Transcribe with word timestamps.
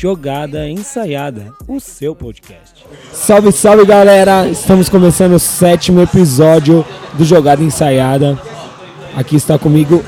Jogada 0.00 0.66
Ensaiada, 0.66 1.52
o 1.68 1.78
seu 1.78 2.14
podcast. 2.14 2.86
Salve, 3.12 3.52
salve 3.52 3.84
galera! 3.84 4.48
Estamos 4.48 4.88
começando 4.88 5.34
o 5.34 5.38
sétimo 5.38 6.00
episódio 6.00 6.86
do 7.18 7.22
Jogada 7.22 7.62
Ensaiada. 7.62 8.40
Aqui 9.14 9.36
está 9.36 9.58
comigo 9.58 10.02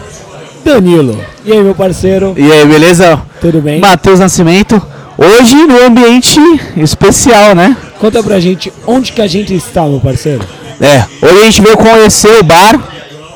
Danilo. 0.64 1.22
E 1.44 1.52
aí, 1.52 1.62
meu 1.62 1.74
parceiro? 1.74 2.32
E 2.38 2.50
aí, 2.50 2.64
beleza? 2.64 3.20
Tudo 3.38 3.60
bem? 3.60 3.82
Matheus 3.82 4.18
Nascimento. 4.18 4.80
Hoje 5.18 5.56
no 5.56 5.84
ambiente 5.84 6.40
especial, 6.74 7.54
né? 7.54 7.76
Conta 8.00 8.22
pra 8.22 8.40
gente 8.40 8.72
onde 8.86 9.12
que 9.12 9.20
a 9.20 9.26
gente 9.26 9.54
está, 9.54 9.82
meu 9.82 10.00
parceiro. 10.00 10.42
É, 10.80 11.04
hoje 11.20 11.38
a 11.38 11.44
gente 11.44 11.60
veio 11.60 11.76
conhecer 11.76 12.40
o 12.40 12.42
bar 12.42 12.80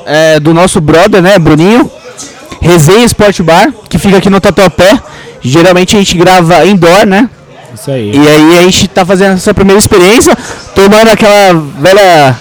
é, 0.06 0.40
do 0.40 0.54
nosso 0.54 0.80
brother, 0.80 1.20
né, 1.20 1.38
Bruninho. 1.38 1.90
Resenha 2.62 3.04
Sport 3.04 3.42
Bar, 3.42 3.74
que 3.90 3.98
fica 3.98 4.16
aqui 4.16 4.30
no 4.30 4.40
Tatuapé. 4.40 4.98
Geralmente 5.48 5.96
a 5.96 5.98
gente 5.98 6.16
grava 6.16 6.66
indoor, 6.66 7.06
né? 7.06 7.28
Isso 7.74 7.90
aí. 7.90 8.12
E 8.14 8.28
aí 8.28 8.58
a 8.58 8.62
gente 8.62 8.88
tá 8.88 9.04
fazendo 9.04 9.34
essa 9.34 9.52
primeira 9.52 9.78
experiência, 9.78 10.36
tomando 10.74 11.08
aquela 11.08 11.52
velha, 11.78 12.36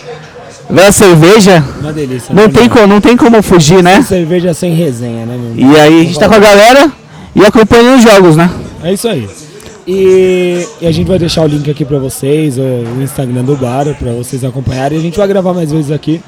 velha 0.70 0.92
cerveja. 0.92 1.64
Uma 1.80 1.92
delícia. 1.92 2.34
Não 2.34 2.44
né, 2.44 2.50
tem, 2.50 2.70
como, 2.70 2.88
não 2.88 3.02
tem 3.02 3.18
como 3.18 3.42
fugir, 3.44 3.84
né? 3.84 4.02
Cerveja 4.02 4.54
sem 4.54 4.74
resenha, 4.74 5.26
né, 5.26 5.38
meu? 5.38 5.54
E 5.56 5.80
aí 5.80 6.02
a 6.02 6.04
gente 6.04 6.18
tá 6.18 6.30
com 6.30 6.36
a 6.36 6.40
galera 6.40 6.92
e 7.36 7.46
acompanhando 7.46 7.98
os 7.98 8.04
jogos, 8.04 8.36
né? 8.38 8.50
É 8.82 8.94
isso 8.94 9.08
aí. 9.08 9.28
E, 9.88 10.66
e 10.82 10.88
a 10.88 10.92
gente 10.92 11.08
vai 11.08 11.20
deixar 11.20 11.44
o 11.44 11.48
link 11.48 11.70
aqui 11.70 11.86
pra 11.86 12.00
vocês, 12.00 12.58
o, 12.58 12.62
o 12.62 13.04
Instagram 13.04 13.44
do 13.44 13.56
bar, 13.56 13.86
pra 14.00 14.14
vocês 14.14 14.44
acompanharem. 14.44 14.98
A 14.98 15.02
gente 15.02 15.18
vai 15.18 15.28
gravar 15.28 15.54
mais 15.54 15.72
vezes 15.72 15.92
aqui. 15.92 16.22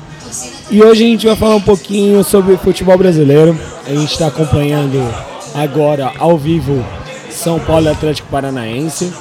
E 0.69 0.83
hoje 0.83 1.03
a 1.03 1.07
gente 1.07 1.25
vai 1.25 1.35
falar 1.35 1.55
um 1.55 1.61
pouquinho 1.61 2.23
sobre 2.23 2.57
futebol 2.57 2.97
brasileiro. 2.97 3.57
A 3.87 3.93
gente 3.95 4.11
está 4.11 4.27
acompanhando 4.27 5.01
agora 5.57 6.11
ao 6.19 6.37
vivo 6.37 6.83
São 7.31 7.59
Paulo 7.59 7.85
e 7.87 7.89
Atlético 7.89 8.27
Paranaense, 8.29 9.11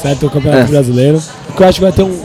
certo? 0.00 0.26
O 0.26 0.30
Campeonato 0.30 0.64
É. 0.64 0.66
Brasileiro. 0.68 1.22
Que 1.56 1.62
eu 1.62 1.68
acho 1.68 1.78
que 1.78 1.84
vai 1.84 1.92
ter 1.92 2.02
um, 2.02 2.20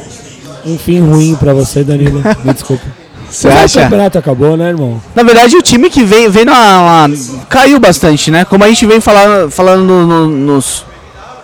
um 0.65 0.77
fim 0.77 0.99
ruim 0.99 1.35
pra 1.35 1.53
você, 1.53 1.83
Danilo. 1.83 2.21
Me 2.43 2.53
desculpa. 2.53 2.83
Você 3.29 3.47
Mas 3.47 3.57
O 3.57 3.63
acha? 3.65 3.81
campeonato 3.81 4.17
acabou, 4.17 4.57
né, 4.57 4.69
irmão? 4.69 4.99
Na 5.15 5.21
verdade, 5.21 5.55
o 5.55 5.61
time 5.61 5.87
que 5.89 6.03
vem, 6.03 6.29
vem 6.29 6.45
numa, 6.45 7.05
uma- 7.05 7.15
caiu 7.47 7.79
bastante, 7.79 8.31
né? 8.31 8.43
Como 8.43 8.63
a 8.63 8.67
gente 8.67 8.85
vem 8.87 8.99
falando, 8.99 9.51
falando 9.51 9.83
no- 9.83 10.07
no- 10.07 10.27
nos, 10.55 10.83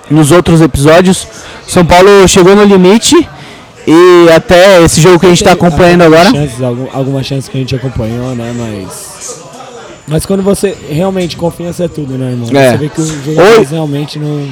nos 0.10 0.32
outros 0.32 0.62
episódios, 0.62 1.28
São 1.68 1.86
Paulo 1.86 2.28
chegou 2.28 2.56
no 2.56 2.64
limite 2.64 3.16
e 3.86 4.30
até 4.36 4.82
esse 4.84 5.00
jogo 5.00 5.20
que 5.20 5.28
a 5.28 5.30
gente 5.30 5.42
está 5.44 5.52
acompanhando 5.52 6.02
agora. 6.02 6.32
Chances, 6.32 6.60
algum, 6.64 6.88
algumas 6.92 7.24
chances 7.24 7.48
que 7.48 7.56
a 7.56 7.60
gente 7.60 7.76
acompanhou, 7.76 8.36
né? 8.36 8.52
Mas. 8.58 9.45
Mas 10.08 10.26
quando 10.26 10.44
você 10.44 10.76
realmente 10.90 11.36
confiança 11.36 11.86
é 11.86 11.88
tudo, 11.88 12.16
né, 12.18 12.32
irmão? 12.32 12.50
É. 12.54 12.72
Você 12.72 12.78
vê 12.78 12.90
que 12.90 13.02
os 13.02 13.10
jogadores 13.10 13.58
Oi. 13.58 13.68
realmente 13.72 14.20
não. 14.20 14.48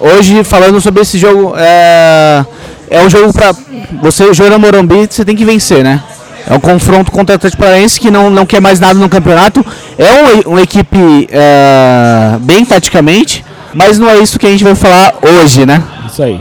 Hoje, 0.00 0.42
falando 0.42 0.80
sobre 0.80 1.02
esse 1.02 1.16
jogo, 1.16 1.54
é, 1.56 2.44
é 2.90 3.04
um 3.04 3.08
jogo 3.08 3.32
pra. 3.32 3.54
Você 4.02 4.34
jogar 4.34 4.50
no 4.50 4.58
Morumbi, 4.58 5.06
você 5.08 5.24
tem 5.24 5.36
que 5.36 5.44
vencer, 5.44 5.84
né? 5.84 6.02
É 6.48 6.54
um 6.54 6.60
confronto 6.60 7.10
contra 7.10 7.34
o 7.34 7.36
Atlético 7.36 7.62
Paranaense 7.62 8.00
que 8.00 8.10
não, 8.10 8.30
não 8.30 8.46
quer 8.46 8.60
mais 8.60 8.78
nada 8.80 8.98
no 8.98 9.08
campeonato. 9.08 9.64
É 9.98 10.12
uma, 10.12 10.42
uma 10.46 10.62
equipe 10.62 11.28
é, 11.30 12.36
bem 12.40 12.64
taticamente, 12.64 13.44
mas 13.74 13.98
não 13.98 14.08
é 14.08 14.18
isso 14.18 14.38
que 14.38 14.46
a 14.46 14.50
gente 14.50 14.62
vai 14.62 14.74
falar 14.74 15.14
hoje, 15.22 15.66
né? 15.66 15.82
Isso 16.06 16.22
aí. 16.22 16.40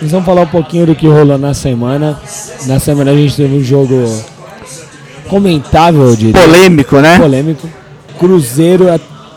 Nós 0.00 0.10
vamos 0.10 0.26
falar 0.26 0.42
um 0.42 0.46
pouquinho 0.46 0.86
do 0.86 0.94
que 0.94 1.06
rolou 1.06 1.36
na 1.36 1.52
semana. 1.52 2.18
Na 2.66 2.78
semana 2.78 3.10
a 3.10 3.14
gente 3.14 3.36
teve 3.36 3.56
um 3.56 3.62
jogo 3.62 4.06
comentável, 5.28 6.02
eu 6.02 6.16
diria. 6.16 6.40
Polêmico, 6.40 6.96
né? 7.00 7.18
Polêmico. 7.18 7.68
Cruzeiro 8.20 8.84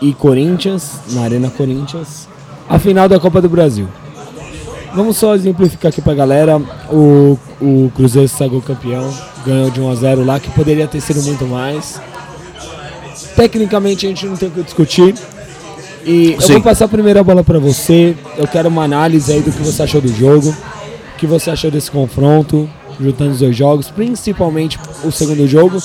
e 0.02 0.12
Corinthians, 0.12 1.00
na 1.12 1.22
Arena 1.22 1.48
Corinthians. 1.48 2.28
A 2.68 2.78
final 2.78 3.08
da 3.08 3.18
Copa 3.18 3.40
do 3.40 3.48
Brasil. 3.48 3.88
Vamos 4.94 5.16
só 5.16 5.34
exemplificar 5.34 5.88
aqui 5.88 6.02
pra 6.02 6.12
galera. 6.12 6.60
O, 6.92 7.38
o 7.62 7.90
Cruzeiro 7.96 8.28
sagrou 8.28 8.60
campeão, 8.60 9.10
ganhou 9.44 9.70
de 9.70 9.80
1 9.80 9.90
a 9.90 9.94
0 9.94 10.24
lá, 10.24 10.38
que 10.38 10.50
poderia 10.50 10.86
ter 10.86 11.00
sido 11.00 11.22
muito 11.22 11.46
mais. 11.46 11.98
Tecnicamente 13.34 14.04
a 14.04 14.10
gente 14.10 14.26
não 14.26 14.36
tem 14.36 14.50
o 14.50 14.52
que 14.52 14.62
discutir. 14.62 15.14
E 16.04 16.32
eu 16.32 16.40
Sim. 16.42 16.52
vou 16.52 16.62
passar 16.62 16.84
a 16.84 16.88
primeira 16.88 17.24
bola 17.24 17.42
pra 17.42 17.58
você. 17.58 18.14
Eu 18.36 18.46
quero 18.46 18.68
uma 18.68 18.84
análise 18.84 19.32
aí 19.32 19.40
do 19.40 19.50
que 19.50 19.62
você 19.62 19.82
achou 19.82 20.02
do 20.02 20.08
jogo. 20.08 20.50
O 20.50 21.16
que 21.16 21.26
você 21.26 21.50
achou 21.50 21.70
desse 21.70 21.90
confronto, 21.90 22.68
juntando 23.00 23.30
os 23.30 23.38
dois 23.38 23.56
jogos, 23.56 23.88
principalmente 23.88 24.78
o 25.02 25.10
segundo 25.10 25.46
jogo. 25.48 25.82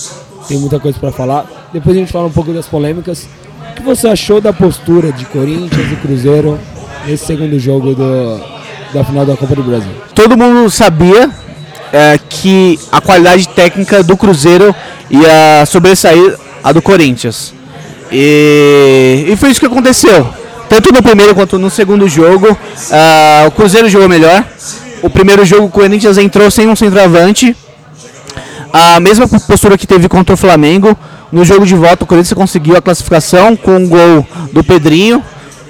Tem 0.49 0.57
muita 0.57 0.81
coisa 0.81 0.99
pra 0.99 1.13
falar. 1.13 1.58
Depois 1.71 1.95
a 1.95 1.99
gente 1.99 2.11
fala 2.11 2.25
um 2.25 2.31
pouco 2.31 2.51
das 2.51 2.67
polêmicas. 2.67 3.27
O 3.71 3.75
que 3.75 3.83
você 3.83 4.07
achou 4.07 4.41
da 4.41 4.51
postura 4.51 5.11
de 5.11 5.25
Corinthians 5.25 5.91
e 5.91 5.95
Cruzeiro 5.95 6.59
nesse 7.05 7.25
segundo 7.25 7.57
jogo 7.59 7.93
do, 7.93 8.41
da 8.93 9.03
final 9.03 9.25
da 9.25 9.37
Copa 9.37 9.55
do 9.55 9.63
Brasil? 9.63 9.91
todo 10.19 10.37
mundo 10.37 10.69
sabia 10.69 11.29
é, 11.93 12.19
que 12.27 12.77
a 12.91 12.99
qualidade 12.99 13.47
técnica 13.47 14.03
do 14.03 14.17
Cruzeiro 14.17 14.75
ia 15.09 15.65
sobressair 15.65 16.35
a 16.61 16.73
do 16.73 16.81
Corinthians. 16.81 17.53
E, 18.11 19.27
e 19.29 19.35
foi 19.37 19.49
isso 19.49 19.61
que 19.61 19.65
aconteceu. 19.65 20.27
Tanto 20.67 20.91
no 20.91 21.01
primeiro 21.01 21.33
quanto 21.33 21.57
no 21.57 21.69
segundo 21.69 22.05
jogo, 22.09 22.55
ah, 22.91 23.45
o 23.47 23.51
Cruzeiro 23.51 23.87
jogou 23.87 24.09
melhor. 24.09 24.43
O 25.01 25.09
primeiro 25.09 25.45
jogo 25.45 25.67
o 25.67 25.69
Corinthians 25.69 26.17
entrou 26.17 26.51
sem 26.51 26.67
um 26.67 26.75
centroavante. 26.75 27.55
A 28.73 28.99
mesma 28.99 29.25
postura 29.25 29.77
que 29.77 29.87
teve 29.87 30.09
contra 30.09 30.33
o 30.33 30.37
Flamengo. 30.37 30.97
No 31.31 31.45
jogo 31.45 31.65
de 31.65 31.75
volta, 31.75 32.03
o 32.03 32.07
Corinthians 32.07 32.33
conseguiu 32.33 32.75
a 32.75 32.81
classificação 32.81 33.55
com 33.55 33.77
um 33.77 33.87
gol 33.87 34.27
do 34.51 34.63
Pedrinho. 34.63 35.23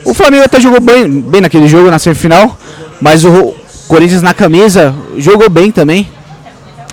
O 0.06 0.14
Flamengo 0.14 0.46
até 0.46 0.59
jogou 0.59 0.80
bem, 0.80 1.08
bem 1.22 1.42
naquele 1.42 1.68
jogo, 1.68 1.92
na 1.92 2.00
semifinal. 2.00 2.58
Mas 3.02 3.25
o 3.25 3.53
Corinthians 3.88 4.22
na 4.22 4.34
camisa 4.34 4.96
jogou 5.18 5.50
bem 5.50 5.72
também. 5.72 6.09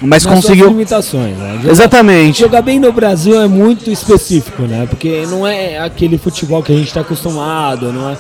Mas 0.02 0.24
Nas 0.24 0.34
conseguiu. 0.34 0.68
limitações, 0.68 1.36
né? 1.38 1.54
Jogar- 1.56 1.70
Exatamente. 1.72 2.40
Jogar 2.40 2.60
bem 2.62 2.78
no 2.78 2.92
Brasil 2.92 3.40
é 3.40 3.48
muito 3.48 3.90
específico, 3.90 4.62
né? 4.62 4.86
Porque 4.90 5.24
não 5.28 5.46
é 5.46 5.78
aquele 5.78 6.18
futebol 6.18 6.62
que 6.62 6.70
a 6.72 6.76
gente 6.76 6.88
está 6.88 7.00
acostumado, 7.00 7.90
não 7.92 8.10
é? 8.10 8.16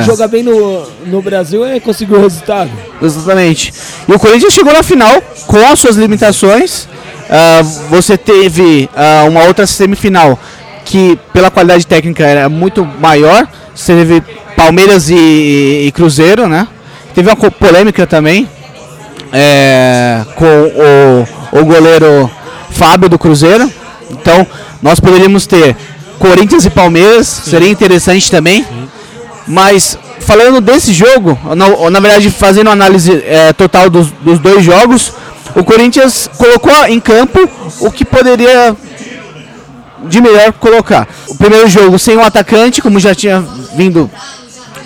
É. 0.00 0.02
Jogar 0.02 0.26
bem 0.26 0.42
no, 0.42 0.84
no 1.06 1.22
Brasil 1.22 1.64
é 1.64 1.78
conseguir 1.78 2.14
o 2.14 2.20
resultado. 2.20 2.70
Exatamente. 3.00 3.72
E 4.08 4.12
o 4.12 4.18
Corinthians 4.18 4.52
chegou 4.52 4.72
na 4.72 4.82
final 4.82 5.22
com 5.46 5.56
as 5.70 5.78
suas 5.78 5.94
limitações. 5.96 6.88
Ah, 7.30 7.62
você 7.88 8.18
teve 8.18 8.90
ah, 8.96 9.24
uma 9.28 9.44
outra 9.44 9.66
semifinal 9.68 10.36
que, 10.84 11.16
pela 11.32 11.48
qualidade 11.48 11.86
técnica, 11.86 12.24
era 12.26 12.48
muito 12.48 12.84
maior. 12.84 13.46
Você 13.72 13.94
teve 13.94 14.20
Palmeiras 14.56 15.08
e, 15.08 15.84
e 15.86 15.92
Cruzeiro, 15.92 16.48
né? 16.48 16.66
Teve 17.14 17.28
uma 17.30 17.36
polêmica 17.36 18.04
também 18.04 18.48
é, 19.32 20.24
com 20.36 20.44
o, 21.54 21.60
o 21.60 21.64
goleiro 21.64 22.30
Fábio 22.70 23.08
do 23.08 23.18
Cruzeiro. 23.18 23.70
Então, 24.10 24.46
nós 24.82 25.00
poderíamos 25.00 25.46
ter 25.46 25.76
Corinthians 26.18 26.64
e 26.64 26.70
Palmeiras, 26.70 27.26
seria 27.26 27.68
interessante 27.68 28.30
também. 28.30 28.64
Mas 29.46 29.98
falando 30.20 30.60
desse 30.60 30.92
jogo, 30.92 31.38
na, 31.56 31.90
na 31.90 32.00
verdade 32.00 32.30
fazendo 32.30 32.70
análise 32.70 33.22
é, 33.26 33.52
total 33.52 33.88
dos, 33.88 34.10
dos 34.22 34.38
dois 34.38 34.64
jogos, 34.64 35.12
o 35.54 35.64
Corinthians 35.64 36.28
colocou 36.36 36.86
em 36.86 37.00
campo 37.00 37.38
o 37.80 37.90
que 37.90 38.04
poderia 38.04 38.76
de 40.04 40.20
melhor 40.20 40.52
colocar. 40.52 41.08
O 41.28 41.34
primeiro 41.36 41.68
jogo 41.68 41.98
sem 41.98 42.16
um 42.16 42.24
atacante, 42.24 42.80
como 42.80 43.00
já 43.00 43.14
tinha 43.14 43.44
vindo 43.74 44.10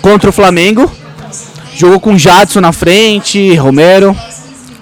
contra 0.01 0.29
o 0.29 0.33
Flamengo. 0.33 0.91
Jogou 1.75 1.99
com 1.99 2.17
Jadson 2.17 2.61
na 2.61 2.71
frente, 2.71 3.53
Romero. 3.55 4.15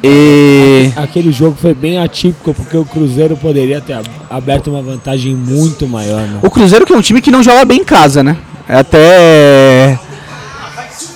E 0.04 0.92
Aquele 0.96 1.32
jogo 1.32 1.58
foi 1.60 1.74
bem 1.74 1.98
atípico 1.98 2.54
porque 2.54 2.76
o 2.78 2.84
Cruzeiro 2.86 3.38
poderia 3.38 3.80
ter 3.82 3.94
ab- 3.94 4.08
aberto 4.30 4.70
uma 4.70 4.82
vantagem 4.82 5.34
muito 5.34 5.88
maior, 5.88 6.22
né? 6.22 6.40
O 6.44 6.50
Cruzeiro 6.52 6.86
que 6.86 6.94
é 6.94 6.96
um 6.98 7.02
time 7.02 7.22
que 7.22 7.32
não 7.32 7.42
joga 7.42 7.64
bem 7.64 7.80
em 7.80 7.84
casa, 7.86 8.22
né? 8.22 8.36
É 8.68 8.76
até 8.76 10.00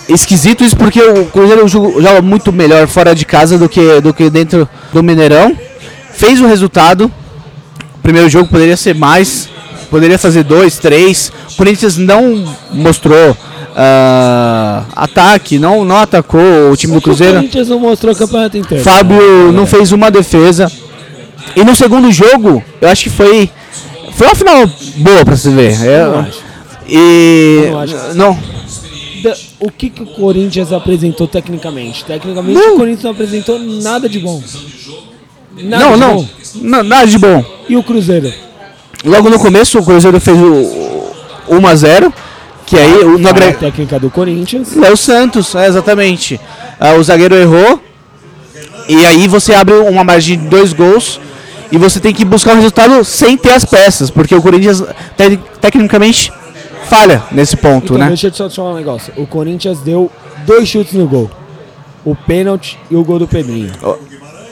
esquisito 0.07 0.63
isso 0.63 0.75
porque 0.77 1.01
o 1.01 1.25
Cruzeiro 1.25 1.67
jo- 1.67 2.01
joga 2.01 2.21
muito 2.21 2.51
melhor 2.53 2.87
fora 2.87 3.13
de 3.13 3.25
casa 3.25 3.57
do 3.57 3.67
que, 3.67 3.99
do 4.01 4.13
que 4.13 4.29
dentro 4.29 4.67
do 4.93 5.03
Mineirão. 5.03 5.55
Fez 6.13 6.39
o 6.39 6.47
resultado. 6.47 7.11
O 7.95 8.01
primeiro 8.01 8.29
jogo 8.29 8.47
poderia 8.49 8.77
ser 8.77 8.95
mais, 8.95 9.49
poderia 9.91 10.17
fazer 10.17 10.43
dois, 10.43 10.77
três. 10.77 11.29
O 11.51 11.55
Corinthians 11.57 11.97
não 11.97 12.55
mostrou 12.71 13.35
ah, 13.79 14.85
ataque, 14.95 15.59
não, 15.59 15.85
não 15.85 15.97
atacou 15.97 16.71
o 16.71 16.75
time 16.75 16.93
do 16.93 16.99
O 16.99 17.01
Cruzeiro. 17.01 17.35
Corinthians 17.35 17.67
não 17.69 17.79
mostrou 17.79 18.11
o 18.13 18.17
campeonato 18.17 18.57
inteiro. 18.57 18.83
Fábio 18.83 19.17
né? 19.47 19.51
não 19.51 19.67
fez 19.67 19.91
uma 19.91 20.09
defesa. 20.09 20.71
E 21.55 21.63
no 21.63 21.75
segundo 21.75 22.11
jogo, 22.11 22.63
eu 22.81 22.89
acho 22.89 23.03
que 23.03 23.09
foi. 23.11 23.49
Foi 24.13 24.27
uma 24.27 24.35
final 24.35 24.67
boa 24.97 25.23
pra 25.23 25.37
se 25.37 25.49
ver. 25.51 25.73
É, 25.85 26.05
Não 26.05 26.19
acho. 26.21 26.39
e. 26.89 27.67
Não 27.69 27.79
acho. 27.79 27.95
Não. 28.15 28.39
Da- 29.23 29.35
O 29.59 29.71
que, 29.71 29.89
que 29.91 30.01
o 30.03 30.05
Corinthians 30.07 30.73
apresentou 30.73 31.27
tecnicamente? 31.27 32.03
Tecnicamente 32.03 32.59
Não. 32.59 32.73
o 32.73 32.77
Corinthians 32.77 33.03
não 33.03 33.11
apresentou 33.11 33.59
nada 33.59 34.09
de 34.09 34.19
bom. 34.19 34.41
Nada 35.59 35.83
Não, 35.85 35.93
de 35.93 35.99
não, 35.99 36.15
bom. 36.15 36.27
não. 36.61 36.83
Nada 36.83 37.07
de 37.07 37.17
bom. 37.17 37.43
E 37.69 37.75
o 37.77 37.83
Cruzeiro? 37.83 38.31
Logo 39.05 39.29
no 39.29 39.39
começo, 39.39 39.77
o 39.79 39.83
Cruzeiro 39.85 40.19
fez 40.19 40.37
o, 40.37 40.43
o 41.47 41.55
1 41.55 41.67
a 41.67 41.75
0 41.75 42.13
Que 42.67 42.77
aí 42.77 42.93
o, 42.99 43.17
no 43.17 43.27
A 43.27 43.31
agre- 43.31 43.53
técnica 43.53 43.99
do 43.99 44.11
Corinthians. 44.11 44.75
é 44.77 44.91
o 44.91 44.95
Santos, 44.97 45.55
é, 45.55 45.67
exatamente. 45.67 46.39
Ah, 46.79 46.93
o 46.93 47.03
zagueiro 47.03 47.33
errou. 47.35 47.81
E 48.89 49.05
aí 49.05 49.27
você 49.27 49.53
abre 49.55 49.73
uma 49.73 50.03
margem 50.03 50.37
de 50.37 50.47
dois 50.47 50.71
gols. 50.73 51.19
E 51.71 51.77
você 51.77 51.99
tem 51.99 52.13
que 52.13 52.23
buscar 52.23 52.51
um 52.53 52.57
resultado 52.57 53.03
sem 53.03 53.35
ter 53.37 53.53
as 53.53 53.65
peças. 53.65 54.09
Porque 54.11 54.35
o 54.35 54.41
Corinthians 54.41 54.83
te- 55.17 55.39
tecnicamente 55.59 56.31
falha 56.89 57.23
nesse 57.31 57.57
ponto, 57.57 57.85
Então, 57.93 57.97
né? 57.97 58.07
deixa 58.09 58.27
eu 58.27 58.31
te 58.49 58.55
falar 58.55 58.71
um 58.71 58.75
negócio. 58.75 59.11
O 59.17 59.25
Corinthians 59.25 59.79
deu 59.79 60.11
dois 60.45 60.67
chutes 60.69 60.93
no 60.93 61.07
gol. 61.07 61.29
O 62.05 62.15
pênalti 62.15 62.77
e 62.91 62.95
o 62.95 63.03
gol 63.03 63.19
do 63.19 63.27
Pedrinho. 63.27 63.71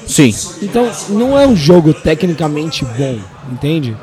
Sim. 0.07 0.33
Então, 0.61 0.89
não 1.09 1.37
é 1.39 1.47
um 1.47 1.55
jogo 1.55 1.93
tecnicamente 1.93 2.83
bom, 2.97 3.17
entende? 3.51 3.95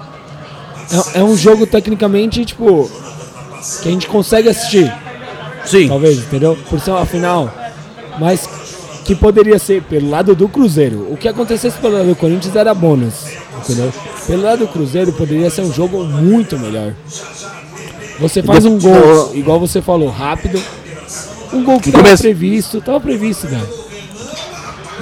É, 1.15 1.21
é 1.21 1.23
um 1.23 1.37
jogo 1.37 1.67
tecnicamente, 1.67 2.45
tipo, 2.47 2.91
que 3.83 3.89
a 3.89 3.93
gente 3.93 4.07
consegue 4.07 4.49
assistir, 4.49 4.93
Sim. 5.65 5.89
talvez, 5.89 6.19
entendeu? 6.19 6.59
Por 6.69 6.81
ser 6.81 6.91
uma 6.91 7.07
final. 7.07 7.53
Mas 8.19 8.49
que 9.05 9.15
poderia 9.15 9.59
ser 9.59 9.83
pelo 9.83 10.11
lado 10.11 10.35
do 10.35 10.49
Cruzeiro. 10.49 11.09
O 11.11 11.17
que 11.17 11.29
acontecesse 11.29 11.77
pelo 11.79 11.95
lado 11.95 12.09
do 12.09 12.17
Corinthians 12.17 12.55
era 12.55 12.75
bônus, 12.75 13.15
entendeu? 13.59 13.93
Pelo 14.27 14.43
lado 14.43 14.61
do 14.61 14.69
Cruzeiro 14.69 15.13
poderia 15.13 15.51
ser 15.51 15.63
um 15.63 15.73
jogo 15.73 16.05
muito 16.05 16.59
melhor. 16.59 16.93
Você 18.21 18.43
faz 18.43 18.65
um 18.65 18.79
gol, 18.79 19.33
igual 19.35 19.59
você 19.59 19.83
falou, 19.83 20.09
rápido. 20.09 20.63
Um 21.53 21.65
gol 21.65 21.81
que 21.81 21.91
estava 21.91 22.17
previsto, 22.17 22.79
estava 22.79 23.01
previsto, 23.01 23.49
né? 23.49 23.61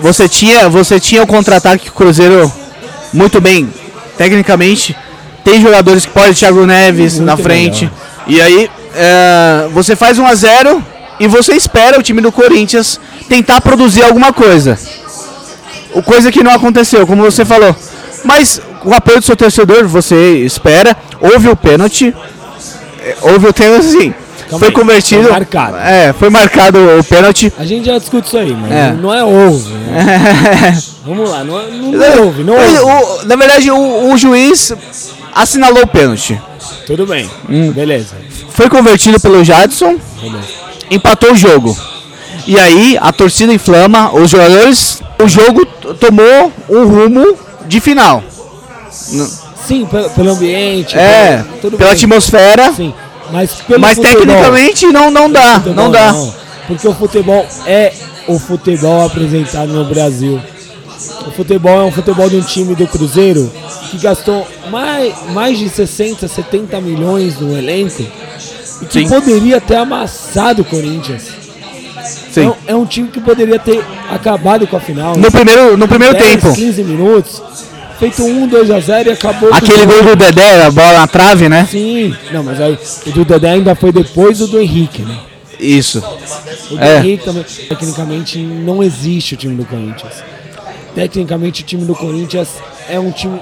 Você 0.00 0.28
tinha, 0.28 0.68
você 0.68 0.98
tinha 0.98 1.22
o 1.22 1.26
contra-ataque 1.26 1.84
que 1.84 1.90
o 1.90 1.94
Cruzeiro 1.94 2.50
muito 3.12 3.40
bem, 3.40 3.68
tecnicamente. 4.16 4.96
Tem 5.44 5.60
jogadores 5.60 6.06
que 6.06 6.12
podem, 6.12 6.32
Thiago 6.32 6.64
Neves 6.66 7.14
Muito 7.14 7.26
na 7.26 7.36
frente. 7.36 7.84
melhor. 7.84 8.09
E 8.31 8.41
aí 8.41 8.71
é, 8.94 9.69
você 9.73 9.94
faz 9.97 10.19
1 10.19 10.27
a 10.27 10.35
0 10.35 10.82
e 11.19 11.27
você 11.27 11.55
espera 11.55 11.99
o 11.99 12.03
time 12.03 12.21
do 12.21 12.32
Corinthians 12.32 12.99
tentar 13.29 13.61
produzir 13.61 14.03
alguma 14.05 14.32
coisa. 14.32 14.79
O 15.94 16.03
coisa 16.03 16.31
que 16.31 16.43
não 16.43 16.53
aconteceu, 16.53 17.06
como 17.06 17.23
você 17.23 17.44
falou. 17.44 17.75
Mas 18.25 18.61
o 18.85 18.94
apoio 18.94 19.19
do 19.19 19.25
seu 19.25 19.37
torcedor, 19.37 19.87
você 19.87 20.38
espera. 20.44 20.97
Houve 21.21 21.49
o 21.49 21.56
pênalti. 21.56 22.15
é, 23.00 23.17
Houve 23.23 23.49
o 23.49 23.53
pênalti, 23.53 23.85
sim. 23.85 24.15
Calma 24.49 24.59
Foi 24.59 24.69
aí, 24.69 24.75
convertido. 24.75 25.23
foi 25.23 25.31
marcado. 25.32 25.77
É, 25.77 26.12
foi 26.12 26.31
marcado 26.31 26.79
o 26.99 27.05
pênalti. 27.05 27.53
A 27.59 27.65
gente 27.65 27.87
já 27.87 27.99
discute 27.99 28.27
isso 28.27 28.37
aí, 28.38 28.53
mas 28.55 28.71
É. 28.73 28.93
não 28.93 29.12
é 29.15 29.23
houve. 29.23 29.73
Né? 29.75 30.79
Vamos 31.06 31.31
lá, 31.31 31.44
não, 31.44 31.59
é- 31.61 31.69
não, 31.71 31.93
não 31.93 32.25
houve, 32.25 32.44
não 32.44 32.55
houve. 32.55 33.27
na 33.27 33.37
verdade, 33.37 33.71
o, 33.71 34.11
o 34.12 34.17
juiz 34.19 34.73
assinalou 35.35 35.82
o 35.82 35.87
pênalti. 35.87 36.41
Tudo 36.87 37.06
bem, 37.06 37.29
Hum. 37.49 37.73
beleza. 37.73 38.15
Foi 38.50 38.69
convertido 38.69 39.19
pelo 39.21 39.43
Jadson, 39.44 39.99
beleza. 40.21 40.49
empatou 40.91 41.32
o 41.32 41.37
jogo. 41.37 41.77
E 42.47 42.59
aí 42.59 42.99
a 43.00 43.12
torcida 43.12 43.53
inflama, 43.53 44.12
os 44.15 44.31
jogadores, 44.31 45.03
o 45.23 45.29
jogo 45.29 45.65
tomou 45.99 46.53
um 46.69 46.85
rumo 46.87 47.37
de 47.67 47.81
final. 47.81 48.23
Sim, 49.67 49.87
pelo, 49.87 50.11
pelo 50.11 50.31
ambiente. 50.32 50.99
É, 50.99 51.44
pelo- 51.61 51.77
pela 51.77 51.91
bem. 51.91 51.99
atmosfera, 51.99 52.73
Sim, 52.73 52.93
mas 53.31 53.50
mas 53.79 53.94
futebol, 53.94 54.05
tecnicamente 54.21 54.87
não, 54.87 55.11
não 55.11 55.31
dá, 55.31 55.55
futebol 55.61 55.75
não 55.85 55.91
dá. 55.91 56.15
porque 56.67 56.88
o 56.88 56.94
futebol 56.94 57.47
é 57.67 57.93
o 58.27 58.38
futebol 58.38 59.05
apresentado 59.06 59.69
no 59.73 59.85
Brasil. 59.85 60.41
O 61.26 61.31
futebol 61.31 61.81
é 61.81 61.85
um 61.85 61.93
futebol 61.93 62.29
de 62.29 62.37
um 62.37 62.43
time 62.43 62.75
do 62.75 62.87
Cruzeiro 62.87 63.50
que 63.91 63.99
gastou 63.99 64.47
mais, 64.70 65.14
mais 65.32 65.58
de 65.58 65.69
60, 65.69 66.29
70 66.29 66.81
milhões 66.81 67.38
no 67.41 67.56
elenco 67.56 68.02
e 68.82 68.85
que 68.87 69.00
Sim. 69.00 69.08
poderia 69.08 69.61
ter 69.61 69.76
amassado 69.76 70.62
o 70.62 70.64
Corinthians. 70.64 71.23
Sim. 72.31 72.44
É, 72.44 72.49
um- 72.49 72.55
é 72.69 72.75
um 72.76 72.87
time 72.87 73.08
que 73.08 73.20
poderia 73.20 73.58
ter 73.58 73.82
acabado 74.11 74.67
com 74.67 74.76
a 74.76 74.81
final. 74.81 75.17
No 75.17 75.31
primeiro, 75.31 75.76
no 75.76 75.88
primeiro 75.88 76.14
10, 76.17 76.29
tempo, 76.43 76.55
15 76.55 76.82
minutos, 76.85 77.43
feito 77.99 78.23
1, 78.23 78.46
2 78.46 78.70
a 78.70 78.81
0 78.81 79.08
e 79.08 79.12
acabou. 79.12 79.53
aquele 79.53 79.85
gol 79.87 80.03
do 80.03 80.17
Dedé, 80.17 80.64
a 80.64 80.70
bola 80.70 80.93
na 81.00 81.06
trave, 81.06 81.49
né? 81.49 81.67
Sim, 81.70 82.14
não, 82.32 82.43
mas 82.43 82.61
aí 82.61 82.79
o 83.06 83.11
do 83.11 83.25
Dedé 83.25 83.50
ainda 83.50 83.75
foi 83.75 83.91
depois 83.93 84.38
do 84.38 84.46
do 84.49 84.61
Henrique, 84.61 85.03
né? 85.03 85.17
Isso. 85.58 86.03
O 86.70 86.76
do 86.76 86.82
É. 86.82 86.99
Henrique 86.99 87.25
também. 87.25 87.44
Tecnicamente 87.69 88.38
não 88.38 88.82
existe 88.82 89.35
o 89.35 89.37
time 89.37 89.55
do 89.56 89.64
Corinthians. 89.64 90.14
Tecnicamente 90.94 91.62
o 91.62 91.64
time 91.66 91.84
do 91.84 91.94
Corinthians 91.94 92.48
é 92.88 92.98
um 92.98 93.10
time 93.10 93.40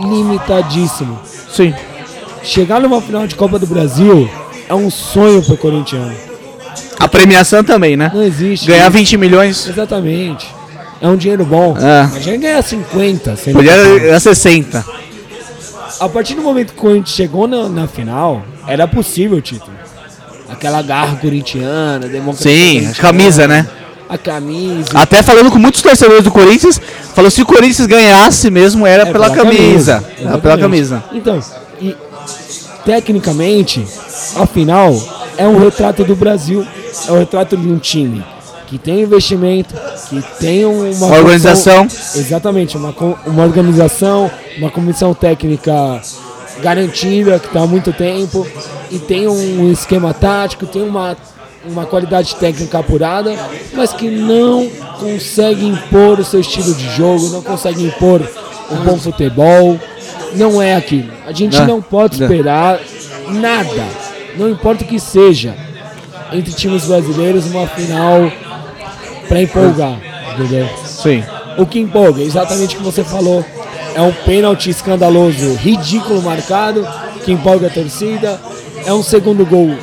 limitadíssimo. 0.00 1.18
Sim. 1.50 1.74
Chegar 2.42 2.80
numa 2.80 3.00
final 3.00 3.26
de 3.26 3.34
Copa 3.34 3.58
do 3.58 3.66
Brasil 3.66 4.28
é 4.68 4.74
um 4.74 4.90
sonho 4.90 5.42
pro 5.42 5.56
corintiano. 5.56 6.14
A 6.98 7.08
premiação 7.08 7.64
também, 7.64 7.96
né? 7.96 8.10
Não 8.14 8.22
existe. 8.22 8.66
Ganhar 8.66 8.84
isso. 8.84 8.90
20 8.92 9.16
milhões. 9.16 9.68
Exatamente. 9.68 10.46
É 11.00 11.08
um 11.08 11.16
dinheiro 11.16 11.44
bom. 11.44 11.76
É. 11.76 12.04
Imagina 12.06 12.36
ganhar 12.36 12.62
50. 12.62 13.36
sendo 13.36 13.54
Podia 13.54 13.74
campeão. 13.76 13.98
ganhar 13.98 14.20
60. 14.20 14.84
A 16.00 16.08
partir 16.08 16.34
do 16.34 16.42
momento 16.42 16.72
que 16.72 16.78
o 16.78 16.82
Corinthians 16.82 17.14
chegou 17.16 17.46
na, 17.48 17.68
na 17.68 17.88
final, 17.88 18.42
era 18.66 18.86
possível 18.86 19.38
o 19.38 19.40
título. 19.40 19.72
Aquela 20.48 20.82
garra 20.82 21.16
corintiana, 21.16 22.06
democracia. 22.06 22.52
Sim, 22.52 22.88
a 22.88 22.94
camisa, 22.94 23.48
né? 23.48 23.66
A 24.12 24.18
camisa. 24.18 24.90
Até 24.92 25.22
falando 25.22 25.50
com 25.50 25.58
muitos 25.58 25.80
torcedores 25.80 26.22
do 26.22 26.30
Corinthians, 26.30 26.78
falou 27.14 27.30
se 27.30 27.40
o 27.40 27.46
Corinthians 27.46 27.86
ganhasse 27.86 28.50
mesmo 28.50 28.86
era 28.86 29.08
É, 29.08 29.12
pela, 29.12 29.30
camisa. 29.30 30.04
Era 30.20 30.36
pela 30.36 30.58
camisa. 30.58 31.02
Então, 31.12 31.40
e, 31.80 31.96
tecnicamente, 32.84 33.82
a 34.36 34.46
final 34.46 34.94
é 35.38 35.48
um 35.48 35.58
retrato 35.58 36.04
do 36.04 36.14
Brasil. 36.14 36.66
É 37.08 37.12
um 37.12 37.20
retrato 37.20 37.56
de 37.56 37.66
um 37.66 37.78
time 37.78 38.22
que 38.66 38.76
tem 38.76 39.00
investimento, 39.00 39.74
que 40.10 40.22
tem 40.38 40.66
uma, 40.66 41.06
organização. 41.06 41.86
exatamente, 42.14 42.76
uma, 42.76 42.94
uma 43.26 43.44
organização, 43.44 44.30
uma 44.58 44.70
comissão 44.70 45.14
técnica 45.14 45.72
garantida, 46.62 47.38
que 47.38 47.46
está 47.46 47.60
há 47.60 47.66
muito 47.66 47.94
tempo, 47.94 48.46
e 48.90 48.98
tem 48.98 49.26
um 49.26 49.72
esquema 49.72 50.12
tático, 50.12 50.66
tem 50.66 50.82
uma, 50.82 51.16
uma 51.64 51.86
qualidade 51.86 52.34
técnica 52.36 52.78
apurada, 52.78 53.34
mas 53.72 53.92
que 53.92 54.08
não 54.10 54.68
consegue 54.98 55.66
impor 55.66 56.18
o 56.18 56.24
seu 56.24 56.40
estilo 56.40 56.74
de 56.74 56.88
jogo, 56.96 57.28
não 57.30 57.42
consegue 57.42 57.84
impor 57.84 58.20
um 58.70 58.76
bom 58.84 58.98
futebol. 58.98 59.78
Não 60.34 60.62
é 60.62 60.74
aquilo. 60.74 61.12
A 61.26 61.32
gente 61.32 61.58
Não. 61.58 61.66
não 61.66 61.82
pode 61.82 62.18
Não. 62.18 62.26
esperar 62.26 62.80
nada, 63.28 63.86
não 64.36 64.48
importa 64.48 64.82
o 64.82 64.86
que 64.86 64.98
seja, 64.98 65.54
entre 66.32 66.52
times 66.52 66.86
brasileiros 66.86 67.46
uma 67.46 67.66
final 67.66 68.32
para 69.28 69.42
empolgar, 69.42 69.98
entendeu? 70.34 70.68
Sim. 70.84 71.22
O 71.58 71.66
que 71.66 71.78
empolga, 71.78 72.22
exatamente 72.22 72.74
o 72.74 72.78
que 72.78 72.84
você 72.84 73.04
falou, 73.04 73.44
é 73.94 74.00
um 74.00 74.12
pênalti 74.12 74.70
escandaloso, 74.70 75.54
ridículo 75.54 76.22
marcado, 76.22 76.86
que 77.24 77.30
empolga 77.30 77.66
a 77.66 77.70
torcida. 77.70 78.40
É 78.86 78.92
um 78.92 79.02
segundo 79.02 79.44
gol 79.44 79.76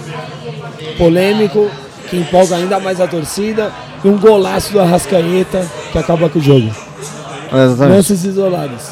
polêmico, 0.99 1.71
que 2.09 2.17
empolga 2.17 2.57
ainda 2.57 2.79
mais 2.79 3.01
a 3.01 3.07
torcida. 3.07 3.71
E 4.03 4.07
um 4.07 4.17
golaço 4.17 4.71
do 4.71 4.79
Arrascaeta, 4.79 5.65
que 5.91 5.97
acaba 5.97 6.29
com 6.29 6.37
o 6.37 6.41
jogo. 6.41 6.69
Exatamente. 7.51 7.95
Lances 7.95 8.23
isolados. 8.23 8.83